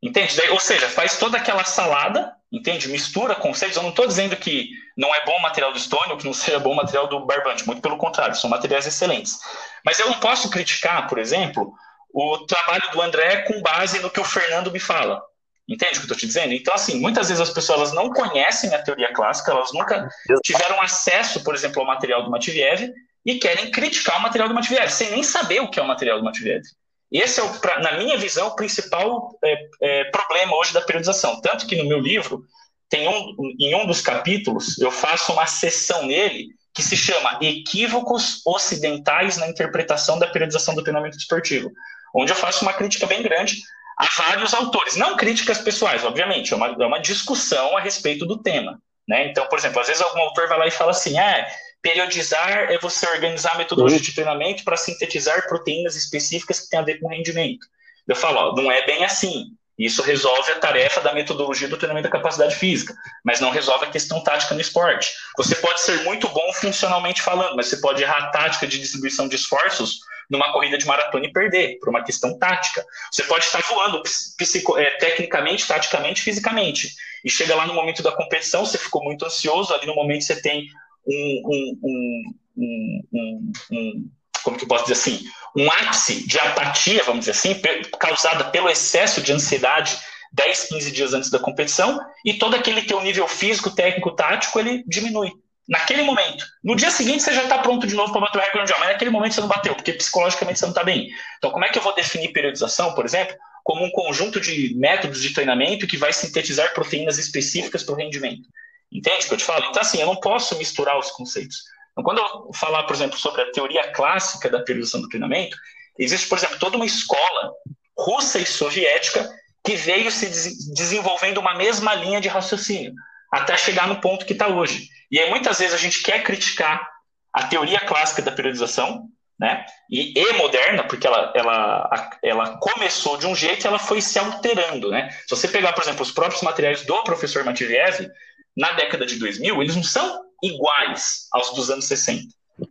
Entende? 0.00 0.40
Ou 0.50 0.60
seja, 0.60 0.88
faz 0.88 1.18
toda 1.18 1.38
aquela 1.38 1.64
salada, 1.64 2.32
entende? 2.52 2.88
Mistura 2.88 3.34
conceitos. 3.34 3.76
Eu 3.76 3.82
não 3.82 3.90
estou 3.90 4.06
dizendo 4.06 4.36
que 4.36 4.70
não 4.96 5.12
é 5.12 5.24
bom 5.24 5.36
o 5.36 5.42
material 5.42 5.72
do 5.72 5.78
Stone 5.78 6.12
ou 6.12 6.16
que 6.16 6.24
não 6.24 6.32
seja 6.32 6.60
bom 6.60 6.72
o 6.72 6.76
material 6.76 7.08
do 7.08 7.26
Barbante, 7.26 7.66
muito 7.66 7.82
pelo 7.82 7.96
contrário, 7.96 8.36
são 8.36 8.48
materiais 8.48 8.86
excelentes. 8.86 9.38
Mas 9.84 9.98
eu 9.98 10.06
não 10.06 10.20
posso 10.20 10.50
criticar, 10.50 11.08
por 11.08 11.18
exemplo, 11.18 11.72
o 12.14 12.38
trabalho 12.46 12.88
do 12.92 13.02
André 13.02 13.42
com 13.42 13.60
base 13.60 13.98
no 13.98 14.10
que 14.10 14.20
o 14.20 14.24
Fernando 14.24 14.70
me 14.70 14.78
fala. 14.78 15.20
Entende 15.68 15.92
o 15.92 15.94
que 15.94 15.98
eu 15.98 16.02
estou 16.02 16.16
te 16.16 16.26
dizendo? 16.26 16.52
Então, 16.52 16.74
assim, 16.74 16.98
muitas 16.98 17.28
vezes 17.28 17.40
as 17.40 17.50
pessoas 17.50 17.92
não 17.92 18.10
conhecem 18.10 18.74
a 18.74 18.82
teoria 18.82 19.12
clássica, 19.12 19.52
elas 19.52 19.72
nunca 19.72 20.08
tiveram 20.42 20.80
acesso, 20.82 21.42
por 21.44 21.54
exemplo, 21.54 21.80
ao 21.80 21.86
material 21.86 22.24
do 22.24 22.30
Matviev 22.30 22.90
e 23.24 23.38
querem 23.38 23.70
criticar 23.70 24.18
o 24.18 24.22
material 24.22 24.48
do 24.48 24.54
Matviev, 24.54 24.90
sem 24.90 25.10
nem 25.10 25.22
saber 25.22 25.60
o 25.60 25.70
que 25.70 25.78
é 25.78 25.82
o 25.82 25.86
material 25.86 26.18
do 26.18 26.24
Matviev. 26.24 26.62
Esse 27.10 27.40
é, 27.40 27.42
o, 27.42 27.80
na 27.80 27.98
minha 27.98 28.16
visão, 28.16 28.48
o 28.48 28.56
principal 28.56 29.38
é, 29.44 29.56
é, 29.80 30.04
problema 30.04 30.56
hoje 30.56 30.72
da 30.72 30.80
periodização. 30.80 31.40
Tanto 31.40 31.66
que 31.66 31.76
no 31.76 31.88
meu 31.88 32.00
livro, 32.00 32.44
tem 32.88 33.06
um, 33.08 33.34
em 33.60 33.74
um 33.74 33.86
dos 33.86 34.00
capítulos, 34.00 34.78
eu 34.78 34.90
faço 34.90 35.32
uma 35.32 35.46
sessão 35.46 36.06
nele 36.06 36.48
que 36.74 36.82
se 36.82 36.96
chama 36.96 37.38
Equívocos 37.40 38.40
Ocidentais 38.46 39.36
na 39.36 39.46
Interpretação 39.46 40.18
da 40.18 40.26
Periodização 40.26 40.74
do 40.74 40.82
Treinamento 40.82 41.16
Desportivo 41.16 41.70
onde 42.14 42.32
eu 42.32 42.36
faço 42.36 42.62
uma 42.62 42.72
crítica 42.72 43.06
bem 43.06 43.22
grande 43.22 43.56
a 44.02 44.22
vários 44.22 44.52
autores. 44.52 44.96
Não 44.96 45.16
críticas 45.16 45.58
pessoais, 45.58 46.04
obviamente, 46.04 46.52
é 46.52 46.56
uma, 46.56 46.66
é 46.66 46.86
uma 46.86 46.98
discussão 46.98 47.76
a 47.76 47.80
respeito 47.80 48.26
do 48.26 48.42
tema. 48.42 48.82
Né? 49.08 49.28
Então, 49.28 49.46
por 49.46 49.58
exemplo, 49.58 49.80
às 49.80 49.86
vezes 49.86 50.02
algum 50.02 50.20
autor 50.20 50.48
vai 50.48 50.58
lá 50.58 50.66
e 50.66 50.72
fala 50.72 50.90
assim: 50.90 51.18
ah, 51.18 51.46
periodizar 51.80 52.72
é 52.72 52.78
você 52.78 53.06
organizar 53.08 53.52
a 53.52 53.58
metodologia 53.58 54.00
de 54.00 54.12
treinamento 54.12 54.64
para 54.64 54.76
sintetizar 54.76 55.46
proteínas 55.46 55.94
específicas 55.94 56.60
que 56.60 56.68
têm 56.68 56.80
a 56.80 56.82
ver 56.82 56.98
com 56.98 57.08
rendimento. 57.08 57.64
Eu 58.08 58.16
falo, 58.16 58.38
ó, 58.38 58.54
não 58.56 58.70
é 58.70 58.84
bem 58.84 59.04
assim. 59.04 59.46
Isso 59.78 60.02
resolve 60.02 60.52
a 60.52 60.58
tarefa 60.58 61.00
da 61.00 61.14
metodologia 61.14 61.66
do 61.66 61.76
treinamento 61.76 62.08
da 62.08 62.16
capacidade 62.16 62.56
física, 62.56 62.94
mas 63.24 63.40
não 63.40 63.50
resolve 63.50 63.86
a 63.86 63.90
questão 63.90 64.22
tática 64.22 64.54
no 64.54 64.60
esporte. 64.60 65.10
Você 65.36 65.56
pode 65.56 65.80
ser 65.80 66.02
muito 66.02 66.28
bom 66.28 66.52
funcionalmente 66.54 67.22
falando, 67.22 67.56
mas 67.56 67.66
você 67.66 67.78
pode 67.78 68.02
errar 68.02 68.18
a 68.18 68.28
tática 68.28 68.66
de 68.66 68.78
distribuição 68.78 69.28
de 69.28 69.36
esforços 69.36 70.00
numa 70.32 70.50
corrida 70.50 70.78
de 70.78 70.86
maratona 70.86 71.26
e 71.26 71.32
perder, 71.32 71.78
por 71.78 71.90
uma 71.90 72.02
questão 72.02 72.38
tática. 72.38 72.82
Você 73.12 73.22
pode 73.24 73.44
estar 73.44 73.60
voando 73.68 74.02
psico, 74.38 74.78
é, 74.78 74.96
tecnicamente, 74.96 75.68
taticamente, 75.68 76.22
fisicamente. 76.22 76.88
E 77.22 77.30
chega 77.30 77.54
lá 77.54 77.66
no 77.66 77.74
momento 77.74 78.02
da 78.02 78.10
competição, 78.10 78.64
você 78.64 78.78
ficou 78.78 79.04
muito 79.04 79.26
ansioso, 79.26 79.74
ali 79.74 79.86
no 79.86 79.94
momento 79.94 80.24
você 80.24 80.40
tem 80.40 80.66
um, 81.06 81.42
um, 81.84 82.22
um, 82.56 83.52
um 83.70 84.10
como 84.42 84.56
que 84.56 84.64
eu 84.64 84.68
posso 84.68 84.84
dizer 84.84 84.94
assim, 84.94 85.20
um 85.54 85.70
ápice 85.70 86.26
de 86.26 86.38
apatia, 86.38 87.04
vamos 87.04 87.26
dizer 87.26 87.32
assim, 87.32 87.60
causada 88.00 88.44
pelo 88.44 88.70
excesso 88.70 89.20
de 89.20 89.32
ansiedade 89.32 89.98
10, 90.32 90.68
15 90.68 90.90
dias 90.90 91.12
antes 91.12 91.30
da 91.30 91.38
competição, 91.38 92.00
e 92.24 92.34
todo 92.34 92.56
aquele 92.56 92.82
teu 92.82 93.02
nível 93.02 93.28
físico, 93.28 93.70
técnico, 93.70 94.16
tático, 94.16 94.58
ele 94.58 94.82
diminui 94.86 95.30
naquele 95.68 96.02
momento. 96.02 96.44
No 96.62 96.74
dia 96.74 96.90
seguinte 96.90 97.22
você 97.22 97.32
já 97.32 97.44
está 97.44 97.58
pronto 97.58 97.86
de 97.86 97.94
novo 97.94 98.12
para 98.12 98.22
bater 98.22 98.38
o 98.38 98.40
recorde 98.40 98.60
mundial, 98.60 98.80
mas 98.80 98.88
naquele 98.90 99.10
momento 99.10 99.34
você 99.34 99.40
não 99.40 99.48
bateu, 99.48 99.74
porque 99.74 99.92
psicologicamente 99.92 100.58
você 100.58 100.64
não 100.64 100.72
está 100.72 100.84
bem. 100.84 101.08
Então, 101.38 101.50
como 101.50 101.64
é 101.64 101.68
que 101.68 101.78
eu 101.78 101.82
vou 101.82 101.94
definir 101.94 102.32
periodização, 102.32 102.94
por 102.94 103.04
exemplo, 103.04 103.36
como 103.64 103.84
um 103.84 103.90
conjunto 103.90 104.40
de 104.40 104.74
métodos 104.76 105.22
de 105.22 105.32
treinamento 105.32 105.86
que 105.86 105.96
vai 105.96 106.12
sintetizar 106.12 106.72
proteínas 106.74 107.18
específicas 107.18 107.82
para 107.82 107.94
o 107.94 107.96
rendimento? 107.96 108.48
Entende 108.90 109.24
o 109.24 109.28
que 109.28 109.34
eu 109.34 109.38
te 109.38 109.44
falo? 109.44 109.64
Então, 109.70 109.80
assim, 109.80 110.00
eu 110.00 110.06
não 110.06 110.16
posso 110.16 110.56
misturar 110.58 110.98
os 110.98 111.10
conceitos. 111.10 111.62
Então, 111.92 112.04
quando 112.04 112.18
eu 112.18 112.52
falar, 112.54 112.82
por 112.84 112.94
exemplo, 112.94 113.18
sobre 113.18 113.42
a 113.42 113.50
teoria 113.52 113.90
clássica 113.92 114.50
da 114.50 114.60
periodização 114.60 115.00
do 115.00 115.08
treinamento, 115.08 115.56
existe, 115.98 116.28
por 116.28 116.38
exemplo, 116.38 116.58
toda 116.58 116.76
uma 116.76 116.86
escola 116.86 117.52
russa 117.96 118.38
e 118.38 118.46
soviética 118.46 119.30
que 119.64 119.76
veio 119.76 120.10
se 120.10 120.26
desenvolvendo 120.74 121.38
uma 121.38 121.54
mesma 121.54 121.94
linha 121.94 122.20
de 122.20 122.28
raciocínio, 122.28 122.92
até 123.32 123.56
chegar 123.56 123.86
no 123.86 124.00
ponto 124.00 124.26
que 124.26 124.32
está 124.32 124.48
hoje. 124.48 124.88
E 125.12 125.20
aí, 125.20 125.28
muitas 125.28 125.58
vezes, 125.58 125.74
a 125.74 125.78
gente 125.78 126.02
quer 126.02 126.22
criticar 126.22 126.88
a 127.30 127.46
teoria 127.46 127.80
clássica 127.80 128.22
da 128.22 128.32
periodização, 128.32 129.08
né? 129.38 129.64
E, 129.90 130.18
e 130.18 130.32
moderna, 130.34 130.84
porque 130.84 131.06
ela, 131.06 131.30
ela, 131.36 132.10
ela 132.22 132.58
começou 132.58 133.18
de 133.18 133.26
um 133.26 133.34
jeito 133.34 133.64
e 133.64 133.66
ela 133.66 133.78
foi 133.78 134.00
se 134.00 134.18
alterando, 134.18 134.90
né? 134.90 135.10
Se 135.10 135.36
você 135.36 135.48
pegar, 135.48 135.74
por 135.74 135.82
exemplo, 135.82 136.02
os 136.02 136.10
próprios 136.10 136.42
materiais 136.42 136.86
do 136.86 137.04
professor 137.04 137.44
Matviev, 137.44 138.08
na 138.56 138.72
década 138.72 139.04
de 139.04 139.16
2000, 139.16 139.62
eles 139.62 139.76
não 139.76 139.82
são 139.82 140.22
iguais 140.42 141.26
aos 141.30 141.50
dos 141.54 141.70
anos 141.70 141.84
60. 141.86 142.26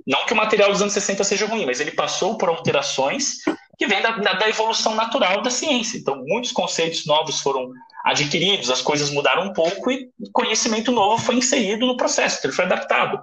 Não 0.07 0.25
que 0.25 0.33
o 0.33 0.35
material 0.35 0.71
dos 0.71 0.81
anos 0.81 0.93
60 0.93 1.23
seja 1.23 1.45
ruim, 1.45 1.65
mas 1.65 1.79
ele 1.79 1.91
passou 1.91 2.37
por 2.37 2.49
alterações 2.49 3.37
que 3.81 3.87
vêm 3.87 3.99
da, 3.99 4.11
da, 4.11 4.33
da 4.33 4.47
evolução 4.47 4.93
natural 4.93 5.41
da 5.41 5.49
ciência. 5.49 5.97
Então, 5.97 6.23
muitos 6.27 6.51
conceitos 6.51 7.03
novos 7.07 7.41
foram 7.41 7.71
adquiridos, 8.05 8.69
as 8.69 8.79
coisas 8.79 9.09
mudaram 9.09 9.45
um 9.45 9.53
pouco 9.53 9.89
e 9.89 10.07
conhecimento 10.31 10.91
novo 10.91 11.19
foi 11.19 11.33
inserido 11.33 11.87
no 11.87 11.97
processo, 11.97 12.45
ele 12.45 12.53
foi 12.53 12.65
adaptado. 12.65 13.19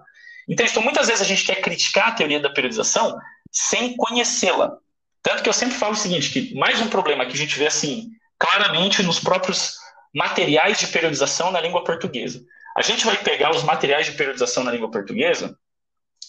Então, 0.49 0.67
então, 0.67 0.83
muitas 0.83 1.07
vezes 1.07 1.23
a 1.23 1.25
gente 1.25 1.45
quer 1.45 1.61
criticar 1.61 2.09
a 2.09 2.13
teoria 2.13 2.41
da 2.41 2.51
periodização 2.51 3.17
sem 3.53 3.97
conhecê-la. 3.97 4.77
Tanto 5.23 5.45
que 5.45 5.49
eu 5.49 5.53
sempre 5.53 5.77
falo 5.77 5.93
o 5.93 5.97
seguinte, 5.97 6.31
que 6.31 6.53
mais 6.57 6.81
um 6.81 6.89
problema 6.89 7.25
que 7.25 7.35
a 7.35 7.39
gente 7.39 7.57
vê 7.57 7.69
assim, 7.69 8.09
claramente 8.37 9.01
nos 9.05 9.21
próprios 9.21 9.77
materiais 10.13 10.81
de 10.81 10.89
periodização 10.89 11.53
na 11.53 11.61
língua 11.61 11.85
portuguesa. 11.85 12.43
A 12.77 12.83
gente 12.83 13.07
vai 13.07 13.17
pegar 13.17 13.53
os 13.53 13.63
materiais 13.63 14.07
de 14.07 14.13
periodização 14.13 14.65
na 14.65 14.73
língua 14.73 14.91
portuguesa 14.91 15.57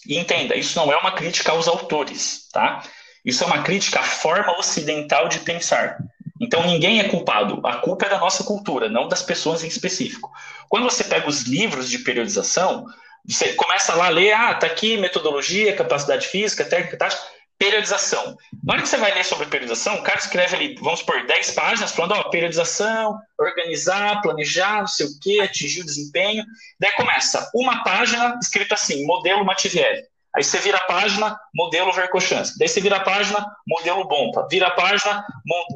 e 0.06 0.16
entenda, 0.16 0.54
isso 0.54 0.78
não 0.78 0.92
é 0.92 0.96
uma 0.96 1.10
crítica 1.10 1.50
aos 1.50 1.66
autores, 1.66 2.48
tá? 2.52 2.80
Isso 3.24 3.44
é 3.44 3.46
uma 3.46 3.62
crítica 3.62 4.00
à 4.00 4.02
forma 4.02 4.58
ocidental 4.58 5.28
de 5.28 5.40
pensar. 5.40 5.98
Então 6.40 6.66
ninguém 6.66 7.00
é 7.00 7.04
culpado. 7.04 7.60
A 7.66 7.76
culpa 7.76 8.06
é 8.06 8.08
da 8.08 8.18
nossa 8.18 8.44
cultura, 8.44 8.88
não 8.88 9.08
das 9.08 9.22
pessoas 9.22 9.62
em 9.62 9.68
específico. 9.68 10.32
Quando 10.68 10.84
você 10.84 11.04
pega 11.04 11.28
os 11.28 11.42
livros 11.42 11.88
de 11.90 11.98
periodização, 11.98 12.86
você 13.26 13.52
começa 13.52 13.94
lá 13.94 14.06
a 14.06 14.10
ler, 14.10 14.32
ah, 14.32 14.54
tá 14.54 14.66
aqui 14.66 14.96
metodologia, 14.96 15.76
capacidade 15.76 16.26
física, 16.26 16.64
técnica, 16.64 16.96
tática, 16.96 17.22
periodização. 17.58 18.38
Na 18.64 18.72
hora 18.72 18.82
que 18.82 18.88
você 18.88 18.96
vai 18.96 19.12
ler 19.12 19.22
sobre 19.22 19.46
periodização, 19.46 19.96
o 19.96 20.02
cara 20.02 20.18
escreve 20.18 20.56
ali, 20.56 20.74
vamos 20.80 21.02
por 21.02 21.26
10 21.26 21.50
páginas, 21.50 21.92
falando, 21.92 22.12
ó, 22.12 22.24
periodização, 22.30 23.18
organizar, 23.38 24.22
planejar, 24.22 24.80
não 24.80 24.86
sei 24.86 25.06
o 25.06 25.20
quê, 25.20 25.40
atingir 25.42 25.82
o 25.82 25.84
desempenho. 25.84 26.42
Daí 26.80 26.90
começa 26.92 27.50
uma 27.54 27.84
página 27.84 28.38
escrita 28.40 28.74
assim, 28.74 29.04
modelo 29.04 29.44
Mativieri. 29.44 30.09
Aí 30.34 30.44
você 30.44 30.58
vira 30.58 30.78
a 30.78 30.86
página, 30.86 31.38
modelo 31.54 31.92
Verkhochansky. 31.92 32.58
Daí 32.58 32.68
você 32.68 32.80
vira 32.80 32.96
a 32.96 33.00
página, 33.00 33.44
modelo 33.66 34.06
Bompa. 34.06 34.46
Vira 34.50 34.68
a 34.68 34.70
página, 34.70 35.24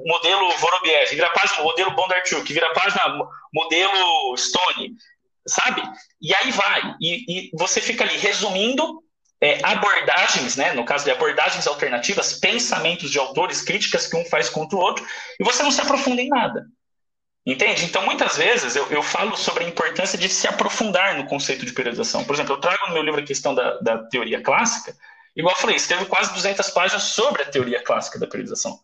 modelo 0.07 0.51
Vorobiev. 0.59 1.11
Vira 1.11 1.27
a 1.27 1.31
página, 1.31 1.63
modelo 1.63 1.91
Bondarchuk. 1.93 2.53
Vira 2.53 2.69
a 2.69 2.73
página, 2.73 3.03
modelo 3.53 4.37
Stone. 4.37 4.95
Sabe? 5.47 5.83
E 6.23 6.35
aí 6.35 6.51
vai. 6.53 6.95
E, 7.01 7.49
e 7.49 7.51
você 7.59 7.81
fica 7.81 8.05
ali 8.05 8.17
resumindo 8.17 9.03
é, 9.41 9.59
abordagens, 9.63 10.57
né? 10.57 10.73
no 10.73 10.85
caso 10.85 11.05
de 11.05 11.11
abordagens 11.11 11.67
alternativas, 11.67 12.35
pensamentos 12.39 13.11
de 13.11 13.19
autores, 13.19 13.61
críticas 13.61 14.07
que 14.07 14.17
um 14.17 14.25
faz 14.25 14.49
contra 14.49 14.79
o 14.79 14.81
outro, 14.81 15.05
e 15.39 15.45
você 15.45 15.63
não 15.63 15.71
se 15.71 15.81
aprofunda 15.81 16.23
em 16.23 16.29
nada. 16.29 16.65
Entende? 17.47 17.85
Então, 17.85 18.05
muitas 18.07 18.39
vezes 18.39 18.75
eu, 18.75 18.87
eu, 18.91 19.03
falo 19.03 19.37
sobre 19.37 19.65
a 19.65 19.69
importância 19.69 20.17
de 20.17 20.31
se 20.31 20.49
aprofundar 20.49 21.15
no 21.17 21.27
conceito 21.27 21.67
de 21.67 21.73
periodização. 21.75 22.25
Por 22.25 22.35
exemplo, 22.35 22.55
eu 22.55 22.61
trago 22.61 22.87
no 22.89 22.95
meu 22.95 23.03
livro 23.03 23.21
a 23.21 23.25
questão 23.25 23.55
da, 23.55 23.79
da 23.81 23.99
teoria 23.99 24.41
clássica, 24.41 24.97
igual 25.37 25.55
eu 25.55 25.61
falei, 25.61 25.77
escrevo 25.77 26.07
quase 26.07 26.33
200 26.33 26.71
páginas 26.71 27.03
sobre 27.03 27.43
a 27.43 27.47
teoria 27.47 27.83
clássica 27.83 28.19
da 28.19 28.27
periodização. 28.27 28.81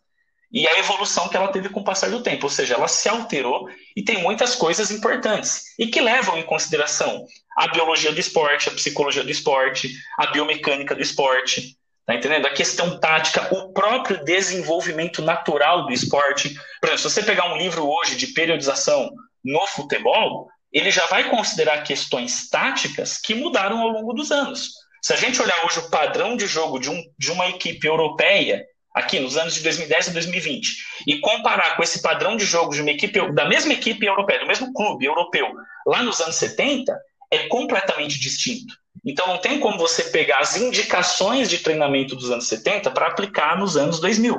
E 0.53 0.67
a 0.67 0.79
evolução 0.79 1.29
que 1.29 1.37
ela 1.37 1.49
teve 1.49 1.69
com 1.69 1.81
o 1.81 1.85
passar 1.85 2.11
do 2.11 2.23
tempo, 2.23 2.45
ou 2.45 2.51
seja, 2.51 2.75
ela 2.75 2.89
se 2.89 3.09
alterou 3.09 3.71
e 3.97 4.03
tem 4.03 4.21
muitas 4.21 4.57
coisas 4.57 4.91
importantes 4.91 5.75
e 5.79 5.87
que 5.87 6.01
levam 6.01 6.37
em 6.37 6.43
consideração 6.43 7.25
a 7.57 7.69
biologia 7.69 8.13
do 8.13 8.19
esporte, 8.19 8.69
a 8.69 8.73
psicologia 8.73 9.23
do 9.23 9.31
esporte, 9.31 9.91
a 10.19 10.27
biomecânica 10.27 10.95
do 10.95 11.01
esporte, 11.01 11.79
Tá 12.11 12.17
entendendo? 12.17 12.47
A 12.47 12.51
questão 12.51 12.99
tática, 12.99 13.55
o 13.55 13.73
próprio 13.73 14.25
desenvolvimento 14.25 15.23
natural 15.23 15.87
do 15.87 15.93
esporte. 15.93 16.53
Por 16.81 16.89
exemplo, 16.89 16.99
se 16.99 17.05
você 17.05 17.23
pegar 17.23 17.55
um 17.55 17.57
livro 17.57 17.89
hoje 17.89 18.17
de 18.17 18.27
periodização 18.33 19.13
no 19.45 19.65
futebol, 19.69 20.49
ele 20.73 20.91
já 20.91 21.07
vai 21.07 21.31
considerar 21.31 21.85
questões 21.85 22.49
táticas 22.49 23.17
que 23.17 23.33
mudaram 23.33 23.81
ao 23.81 23.91
longo 23.91 24.13
dos 24.13 24.33
anos. 24.33 24.71
Se 25.01 25.13
a 25.13 25.17
gente 25.17 25.41
olhar 25.41 25.65
hoje 25.65 25.79
o 25.79 25.89
padrão 25.89 26.37
de 26.37 26.49
jogo 26.49 26.81
de, 26.81 26.91
um, 26.91 27.01
de 27.17 27.31
uma 27.31 27.47
equipe 27.47 27.87
europeia, 27.87 28.61
aqui 28.93 29.21
nos 29.21 29.37
anos 29.37 29.55
de 29.55 29.63
2010 29.63 30.09
a 30.09 30.13
2020, 30.13 30.69
e 31.07 31.21
comparar 31.21 31.77
com 31.77 31.83
esse 31.85 32.03
padrão 32.03 32.37
de 32.37 32.45
jogo 32.45 32.75
de 32.75 32.83
uma 32.83 32.91
equipe, 32.91 33.21
da 33.35 33.45
mesma 33.45 33.73
equipe 33.73 34.05
europeia, 34.05 34.41
do 34.41 34.49
mesmo 34.49 34.73
clube 34.73 35.05
europeu, 35.05 35.47
lá 35.87 36.03
nos 36.03 36.21
anos 36.21 36.35
70, 36.35 36.93
é 37.31 37.47
completamente 37.47 38.19
distinto. 38.19 38.80
Então 39.05 39.27
não 39.27 39.39
tem 39.39 39.59
como 39.59 39.79
você 39.79 40.05
pegar 40.05 40.39
as 40.39 40.57
indicações 40.57 41.49
de 41.49 41.59
treinamento 41.59 42.15
dos 42.15 42.31
anos 42.31 42.49
70 42.49 42.91
para 42.91 43.07
aplicar 43.07 43.59
nos 43.59 43.77
anos 43.77 44.01
2000 44.01 44.39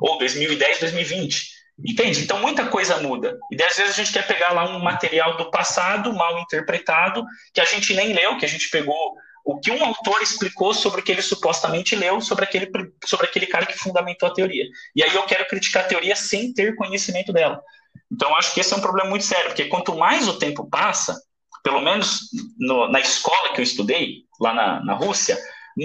ou 0.00 0.18
2010, 0.18 0.80
2020. 0.80 1.58
Entende? 1.86 2.20
Então 2.20 2.40
muita 2.40 2.66
coisa 2.66 2.98
muda. 2.98 3.38
E 3.52 3.62
às 3.62 3.76
vezes 3.76 3.92
a 3.92 3.96
gente 3.96 4.12
quer 4.12 4.26
pegar 4.26 4.52
lá 4.52 4.68
um 4.68 4.80
material 4.80 5.36
do 5.36 5.50
passado 5.50 6.12
mal 6.12 6.38
interpretado, 6.40 7.24
que 7.54 7.60
a 7.60 7.64
gente 7.64 7.94
nem 7.94 8.12
leu, 8.12 8.36
que 8.36 8.44
a 8.44 8.48
gente 8.48 8.68
pegou 8.70 9.14
o 9.44 9.58
que 9.58 9.70
um 9.70 9.82
autor 9.82 10.20
explicou 10.20 10.74
sobre 10.74 11.00
o 11.00 11.04
que 11.04 11.10
ele 11.10 11.22
supostamente 11.22 11.96
leu 11.96 12.20
sobre 12.20 12.44
aquele, 12.44 12.70
sobre 13.06 13.26
aquele 13.26 13.46
cara 13.46 13.64
que 13.64 13.78
fundamentou 13.78 14.28
a 14.28 14.34
teoria. 14.34 14.64
E 14.94 15.02
aí 15.02 15.14
eu 15.14 15.22
quero 15.22 15.46
criticar 15.46 15.84
a 15.84 15.88
teoria 15.88 16.14
sem 16.16 16.52
ter 16.52 16.76
conhecimento 16.76 17.32
dela. 17.32 17.62
Então 18.12 18.36
acho 18.36 18.52
que 18.52 18.60
esse 18.60 18.74
é 18.74 18.76
um 18.76 18.80
problema 18.80 19.08
muito 19.08 19.24
sério, 19.24 19.46
porque 19.46 19.64
quanto 19.66 19.96
mais 19.96 20.28
o 20.28 20.38
tempo 20.38 20.68
passa, 20.68 21.18
pelo 21.68 21.82
menos 21.82 22.30
no, 22.58 22.88
na 22.88 22.98
escola 22.98 23.52
que 23.52 23.60
eu 23.60 23.62
estudei, 23.62 24.22
lá 24.40 24.54
na, 24.54 24.82
na 24.82 24.94
Rússia, 24.94 25.38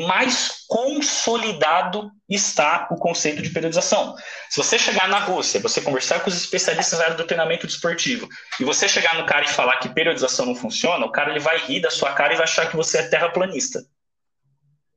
mais 0.07 0.63
consolidado 0.65 2.09
está 2.29 2.87
o 2.89 2.95
conceito 2.95 3.41
de 3.41 3.49
periodização. 3.49 4.15
Se 4.49 4.57
você 4.57 4.79
chegar 4.79 5.09
na 5.09 5.19
Rússia, 5.19 5.59
você 5.59 5.81
conversar 5.81 6.21
com 6.21 6.29
os 6.29 6.37
especialistas 6.37 6.97
na 6.97 7.05
área 7.05 7.17
do 7.17 7.25
treinamento 7.25 7.67
desportivo, 7.67 8.29
e 8.57 8.63
você 8.63 8.87
chegar 8.87 9.15
no 9.15 9.25
cara 9.25 9.43
e 9.43 9.49
falar 9.49 9.75
que 9.75 9.89
periodização 9.89 10.45
não 10.45 10.55
funciona, 10.55 11.05
o 11.05 11.11
cara 11.11 11.31
ele 11.31 11.41
vai 11.41 11.57
rir 11.57 11.81
da 11.81 11.91
sua 11.91 12.13
cara 12.13 12.33
e 12.33 12.37
vai 12.37 12.45
achar 12.45 12.69
que 12.69 12.77
você 12.77 12.99
é 12.99 13.09
terraplanista. 13.09 13.83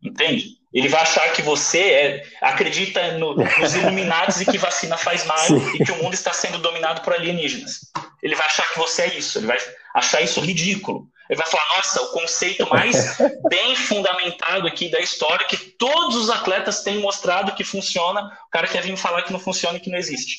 Entende? 0.01 0.51
Ele 0.73 0.89
vai 0.89 1.01
achar 1.03 1.33
que 1.33 1.43
você 1.43 1.81
é, 1.81 2.23
acredita 2.41 3.19
no, 3.19 3.35
nos 3.35 3.75
iluminados 3.75 4.41
e 4.41 4.47
que 4.47 4.57
vacina 4.57 4.97
faz 4.97 5.27
mal 5.27 5.39
Sim. 5.49 5.59
e 5.75 5.85
que 5.85 5.91
o 5.91 6.01
mundo 6.03 6.15
está 6.15 6.33
sendo 6.33 6.59
dominado 6.59 7.01
por 7.01 7.13
alienígenas. 7.13 7.81
Ele 8.23 8.37
vai 8.37 8.47
achar 8.47 8.71
que 8.71 8.79
você 8.79 9.03
é 9.03 9.19
isso, 9.19 9.39
ele 9.39 9.47
vai 9.47 9.59
achar 9.97 10.21
isso 10.21 10.41
ridículo. 10.41 11.09
Ele 11.29 11.39
vai 11.39 11.51
falar, 11.51 11.77
nossa, 11.77 12.03
o 12.03 12.13
conceito 12.13 12.69
mais 12.69 13.17
bem 13.49 13.75
fundamentado 13.75 14.69
aqui 14.69 14.91
da 14.91 15.01
história, 15.01 15.47
que 15.47 15.57
todos 15.57 16.15
os 16.17 16.31
atletas 16.31 16.83
têm 16.83 16.99
mostrado 16.99 17.55
que 17.55 17.65
funciona, 17.65 18.23
o 18.47 18.51
cara 18.51 18.69
quer 18.69 18.83
vir 18.83 18.97
falar 18.97 19.23
que 19.23 19.33
não 19.33 19.41
funciona 19.41 19.79
e 19.79 19.81
que 19.81 19.91
não 19.91 19.99
existe. 19.99 20.37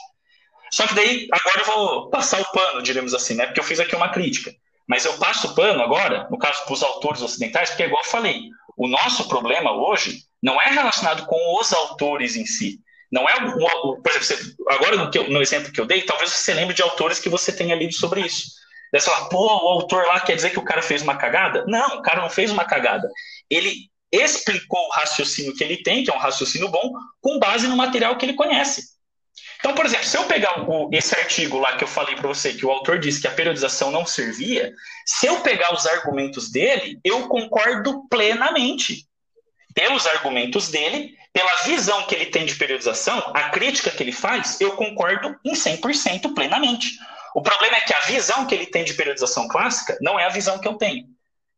Só 0.71 0.85
que 0.85 0.93
daí, 0.93 1.27
agora 1.31 1.59
eu 1.59 1.65
vou 1.65 2.09
passar 2.09 2.39
o 2.39 2.51
pano, 2.51 2.83
diremos 2.83 3.13
assim, 3.13 3.35
né? 3.35 3.45
Porque 3.45 3.59
eu 3.59 3.63
fiz 3.63 3.79
aqui 3.79 3.95
uma 3.95 4.09
crítica. 4.09 4.53
Mas 4.87 5.03
eu 5.05 5.17
passo 5.17 5.47
o 5.47 5.55
pano 5.55 5.81
agora, 5.81 6.27
no 6.29 6.37
caso 6.37 6.63
para 6.63 6.73
os 6.73 6.83
autores 6.83 7.21
ocidentais, 7.21 7.69
porque, 7.69 7.83
igual 7.83 8.03
eu 8.03 8.09
falei, 8.09 8.41
o 8.77 8.87
nosso 8.87 9.27
problema 9.27 9.71
hoje 9.71 10.21
não 10.41 10.61
é 10.61 10.69
relacionado 10.69 11.25
com 11.25 11.59
os 11.59 11.73
autores 11.73 12.35
em 12.35 12.45
si. 12.45 12.79
Não 13.11 13.27
é 13.27 13.35
o, 13.37 13.57
o 13.57 14.01
por 14.01 14.11
exemplo, 14.11 14.25
você, 14.25 14.55
agora 14.69 14.95
no, 14.97 15.11
eu, 15.13 15.29
no, 15.29 15.41
exemplo 15.41 15.71
que 15.71 15.79
eu 15.79 15.85
dei, 15.85 16.03
talvez 16.03 16.31
você 16.31 16.53
lembre 16.53 16.75
de 16.75 16.81
autores 16.81 17.19
que 17.19 17.29
você 17.29 17.51
tenha 17.51 17.75
lido 17.75 17.93
sobre 17.93 18.21
isso. 18.21 18.51
Daí 18.91 19.01
você 19.01 19.09
fala, 19.09 19.29
pô, 19.29 19.45
o 19.45 19.67
autor 19.69 20.05
lá 20.05 20.19
quer 20.19 20.35
dizer 20.35 20.51
que 20.51 20.59
o 20.59 20.63
cara 20.63 20.81
fez 20.81 21.01
uma 21.01 21.17
cagada? 21.17 21.65
Não, 21.67 21.97
o 21.97 22.01
cara 22.01 22.21
não 22.21 22.29
fez 22.29 22.51
uma 22.51 22.65
cagada. 22.65 23.09
Ele 23.49 23.89
explicou 24.11 24.79
o 24.87 24.91
raciocínio 24.91 25.55
que 25.55 25.63
ele 25.63 25.83
tem, 25.83 26.03
que 26.03 26.09
é 26.09 26.13
um 26.13 26.19
raciocínio 26.19 26.69
bom, 26.69 26.93
com 27.21 27.39
base 27.39 27.67
no 27.67 27.75
material 27.75 28.17
que 28.17 28.25
ele 28.25 28.33
conhece. 28.33 28.97
Então, 29.59 29.73
por 29.73 29.85
exemplo, 29.85 30.05
se 30.05 30.17
eu 30.17 30.25
pegar 30.25 30.69
o, 30.69 30.89
esse 30.93 31.15
artigo 31.15 31.57
lá 31.57 31.75
que 31.75 31.83
eu 31.83 31.87
falei 31.87 32.15
para 32.15 32.27
você, 32.27 32.53
que 32.53 32.65
o 32.65 32.71
autor 32.71 32.99
disse 32.99 33.19
que 33.19 33.27
a 33.27 33.31
periodização 33.31 33.91
não 33.91 34.05
servia, 34.05 34.71
se 35.05 35.25
eu 35.25 35.41
pegar 35.41 35.73
os 35.73 35.85
argumentos 35.85 36.51
dele, 36.51 36.99
eu 37.03 37.27
concordo 37.27 38.07
plenamente 38.07 39.05
pelos 39.73 40.07
argumentos 40.07 40.69
dele, 40.69 41.15
pela 41.33 41.53
visão 41.63 42.03
que 42.03 42.15
ele 42.15 42.27
tem 42.27 42.45
de 42.45 42.55
periodização, 42.55 43.19
a 43.33 43.49
crítica 43.49 43.91
que 43.91 44.01
ele 44.01 44.11
faz, 44.11 44.59
eu 44.59 44.71
concordo 44.75 45.35
em 45.45 45.53
100% 45.53 46.33
plenamente. 46.33 46.97
O 47.37 47.41
problema 47.43 47.77
é 47.77 47.81
que 47.81 47.93
a 47.93 47.99
visão 47.99 48.47
que 48.47 48.55
ele 48.55 48.65
tem 48.65 48.83
de 48.83 48.95
periodização 48.95 49.47
clássica 49.47 49.95
não 50.01 50.19
é 50.19 50.25
a 50.25 50.29
visão 50.29 50.57
que 50.57 50.67
eu 50.67 50.73
tenho. 50.73 51.05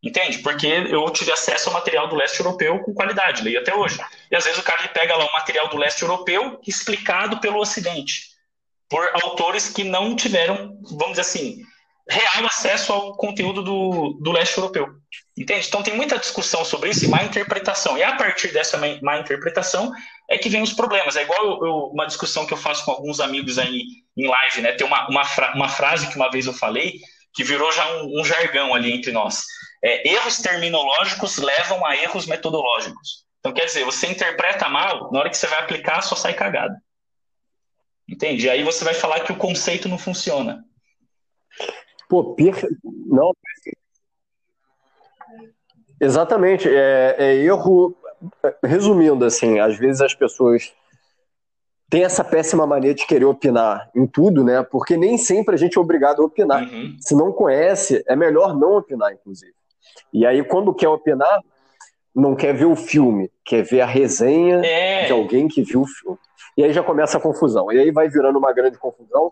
Entende? 0.03 0.39
Porque 0.39 0.67
eu 0.67 1.09
tive 1.09 1.31
acesso 1.31 1.69
ao 1.69 1.73
material 1.73 2.09
do 2.09 2.17
leste 2.17 2.37
europeu 2.41 2.79
com 2.79 2.93
qualidade, 2.93 3.41
leio 3.41 3.61
até 3.61 3.73
hoje. 3.73 3.97
E 4.29 4.35
às 4.35 4.43
vezes 4.43 4.59
o 4.59 4.63
cara 4.63 4.85
pega 4.89 5.15
lá 5.15 5.23
um 5.23 5.31
material 5.31 5.69
do 5.69 5.77
leste 5.77 6.01
europeu 6.01 6.59
explicado 6.67 7.39
pelo 7.39 7.61
ocidente, 7.61 8.23
por 8.89 9.09
autores 9.23 9.69
que 9.69 9.85
não 9.85 10.17
tiveram, 10.17 10.77
vamos 10.97 11.11
dizer 11.11 11.21
assim, 11.21 11.63
real 12.09 12.45
acesso 12.45 12.91
ao 12.91 13.15
conteúdo 13.15 13.63
do, 13.63 14.19
do 14.21 14.33
leste 14.33 14.57
europeu. 14.57 14.85
Entende? 15.37 15.67
Então 15.67 15.81
tem 15.81 15.95
muita 15.95 16.17
discussão 16.17 16.65
sobre 16.65 16.89
isso 16.89 17.05
e 17.05 17.07
má 17.07 17.23
interpretação. 17.23 17.97
E 17.97 18.03
a 18.03 18.15
partir 18.15 18.51
dessa 18.51 18.77
má 18.77 19.17
interpretação 19.17 19.91
é 20.29 20.37
que 20.37 20.49
vem 20.49 20.61
os 20.61 20.73
problemas. 20.73 21.15
É 21.15 21.23
igual 21.23 21.43
eu, 21.43 21.65
eu, 21.65 21.75
uma 21.93 22.05
discussão 22.05 22.45
que 22.45 22.53
eu 22.53 22.57
faço 22.57 22.83
com 22.83 22.91
alguns 22.91 23.19
amigos 23.19 23.57
aí 23.57 23.81
em 24.17 24.27
live, 24.27 24.61
né? 24.61 24.73
Tem 24.73 24.85
uma, 24.85 25.07
uma, 25.07 25.23
fra 25.23 25.53
uma 25.55 25.69
frase 25.69 26.09
que 26.09 26.15
uma 26.15 26.29
vez 26.29 26.45
eu 26.45 26.53
falei 26.53 26.99
que 27.33 27.43
virou 27.43 27.71
já 27.71 27.89
um, 27.97 28.19
um 28.19 28.25
jargão 28.25 28.73
ali 28.73 28.91
entre 28.91 29.11
nós. 29.11 29.43
É, 29.83 30.09
erros 30.09 30.39
terminológicos 30.39 31.37
levam 31.37 31.85
a 31.85 31.95
erros 31.95 32.25
metodológicos. 32.25 33.25
Então, 33.39 33.53
quer 33.53 33.65
dizer, 33.65 33.85
você 33.85 34.07
interpreta 34.07 34.67
mal, 34.67 35.11
na 35.11 35.19
hora 35.19 35.29
que 35.29 35.37
você 35.37 35.47
vai 35.47 35.59
aplicar, 35.59 36.01
só 36.01 36.15
sai 36.15 36.33
cagada. 36.33 36.75
Entende? 38.07 38.49
Aí 38.49 38.63
você 38.63 38.83
vai 38.83 38.93
falar 38.93 39.21
que 39.21 39.31
o 39.31 39.37
conceito 39.37 39.87
não 39.87 39.97
funciona. 39.97 40.65
Pô, 42.09 42.33
perfe... 42.35 42.67
não. 42.83 43.31
Exatamente. 45.99 46.67
É, 46.69 47.15
é 47.17 47.35
erro. 47.35 47.95
Resumindo, 48.63 49.23
assim, 49.23 49.59
às 49.59 49.77
vezes 49.77 50.01
as 50.01 50.13
pessoas 50.13 50.73
têm 51.89 52.03
essa 52.03 52.23
péssima 52.23 52.67
mania 52.67 52.93
de 52.93 53.07
querer 53.07 53.25
opinar 53.25 53.89
em 53.95 54.05
tudo, 54.05 54.43
né? 54.43 54.61
Porque 54.61 54.97
nem 54.97 55.17
sempre 55.17 55.55
a 55.55 55.57
gente 55.57 55.77
é 55.77 55.81
obrigado 55.81 56.21
a 56.21 56.25
opinar. 56.25 56.63
Uhum. 56.63 56.97
Se 56.99 57.15
não 57.15 57.31
conhece, 57.31 58.03
é 58.07 58.15
melhor 58.15 58.55
não 58.55 58.77
opinar, 58.77 59.13
inclusive. 59.13 59.53
E 60.13 60.25
aí, 60.25 60.43
quando 60.43 60.73
quer 60.73 60.89
opinar, 60.89 61.39
não 62.13 62.35
quer 62.35 62.53
ver 62.53 62.65
o 62.65 62.75
filme, 62.75 63.31
quer 63.45 63.63
ver 63.63 63.81
a 63.81 63.85
resenha 63.85 64.61
é. 64.65 65.05
de 65.05 65.11
alguém 65.11 65.47
que 65.47 65.63
viu 65.63 65.81
o 65.81 65.87
filme. 65.87 66.17
E 66.57 66.63
aí 66.63 66.73
já 66.73 66.83
começa 66.83 67.17
a 67.17 67.21
confusão. 67.21 67.71
E 67.71 67.79
aí 67.79 67.91
vai 67.91 68.09
virando 68.09 68.37
uma 68.37 68.51
grande 68.53 68.77
confusão. 68.77 69.31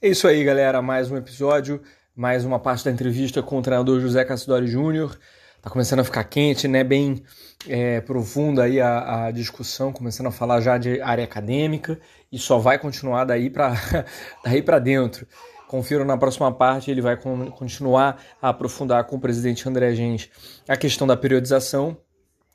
É 0.00 0.08
isso 0.08 0.28
aí, 0.28 0.44
galera. 0.44 0.82
Mais 0.82 1.10
um 1.10 1.16
episódio, 1.16 1.80
mais 2.16 2.44
uma 2.44 2.60
parte 2.60 2.84
da 2.84 2.92
entrevista 2.92 3.42
com 3.42 3.58
o 3.58 3.62
treinador 3.62 4.00
José 4.00 4.24
Cassidori 4.24 4.68
Júnior. 4.68 5.18
tá 5.60 5.68
começando 5.68 5.98
a 5.98 6.04
ficar 6.04 6.22
quente, 6.22 6.68
né? 6.68 6.84
Bem 6.84 7.24
é, 7.68 8.00
profunda 8.00 8.62
aí 8.62 8.80
a, 8.80 9.26
a, 9.26 9.30
discussão, 9.32 9.92
começando 9.92 10.28
a 10.28 10.30
falar 10.30 10.60
já 10.60 10.78
de 10.78 11.00
área 11.00 11.24
acadêmica 11.24 11.98
e 12.30 12.38
só 12.38 12.56
vai 12.58 12.78
continuar 12.78 13.24
daí 13.24 13.50
para 13.50 13.74
daí 14.44 14.62
para 14.62 14.78
dentro. 14.78 15.26
Confiro 15.66 16.04
na 16.04 16.16
próxima 16.16 16.52
parte, 16.52 16.88
ele 16.88 17.00
vai 17.00 17.16
continuar 17.16 18.22
a 18.40 18.50
aprofundar 18.50 19.02
com 19.04 19.16
o 19.16 19.20
presidente 19.20 19.68
André 19.68 19.92
Gente 19.94 20.30
a 20.68 20.76
questão 20.76 21.08
da 21.08 21.16
periodização. 21.16 21.96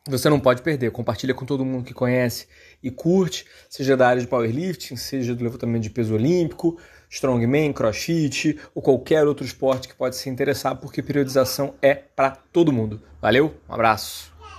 Você 0.08 0.30
não 0.30 0.40
pode 0.40 0.62
perder, 0.62 0.92
compartilha 0.92 1.34
com 1.34 1.46
todo 1.46 1.66
mundo 1.66 1.84
que 1.84 1.94
conhece 1.94 2.48
e 2.82 2.90
curte, 2.90 3.46
seja 3.70 3.98
da 3.98 4.08
área 4.08 4.22
de 4.22 4.28
powerlifting, 4.28 4.96
seja 4.96 5.36
do 5.36 5.44
levantamento 5.44 5.84
de 5.84 5.90
peso 5.90 6.16
olímpico, 6.16 6.80
strongman, 7.10 7.74
crossfit 7.74 8.60
ou 8.74 8.82
qualquer 8.82 9.26
outro 9.26 9.46
esporte 9.46 9.88
que 9.88 9.96
pode 9.96 10.16
se 10.16 10.30
interessar, 10.30 10.76
porque 10.76 11.02
periodização 11.02 11.74
é 11.82 11.96
para 11.96 12.32
todo 12.32 12.72
mundo. 12.72 13.02
Valeu, 13.22 13.54
um 13.68 13.74
abraço. 13.74 14.39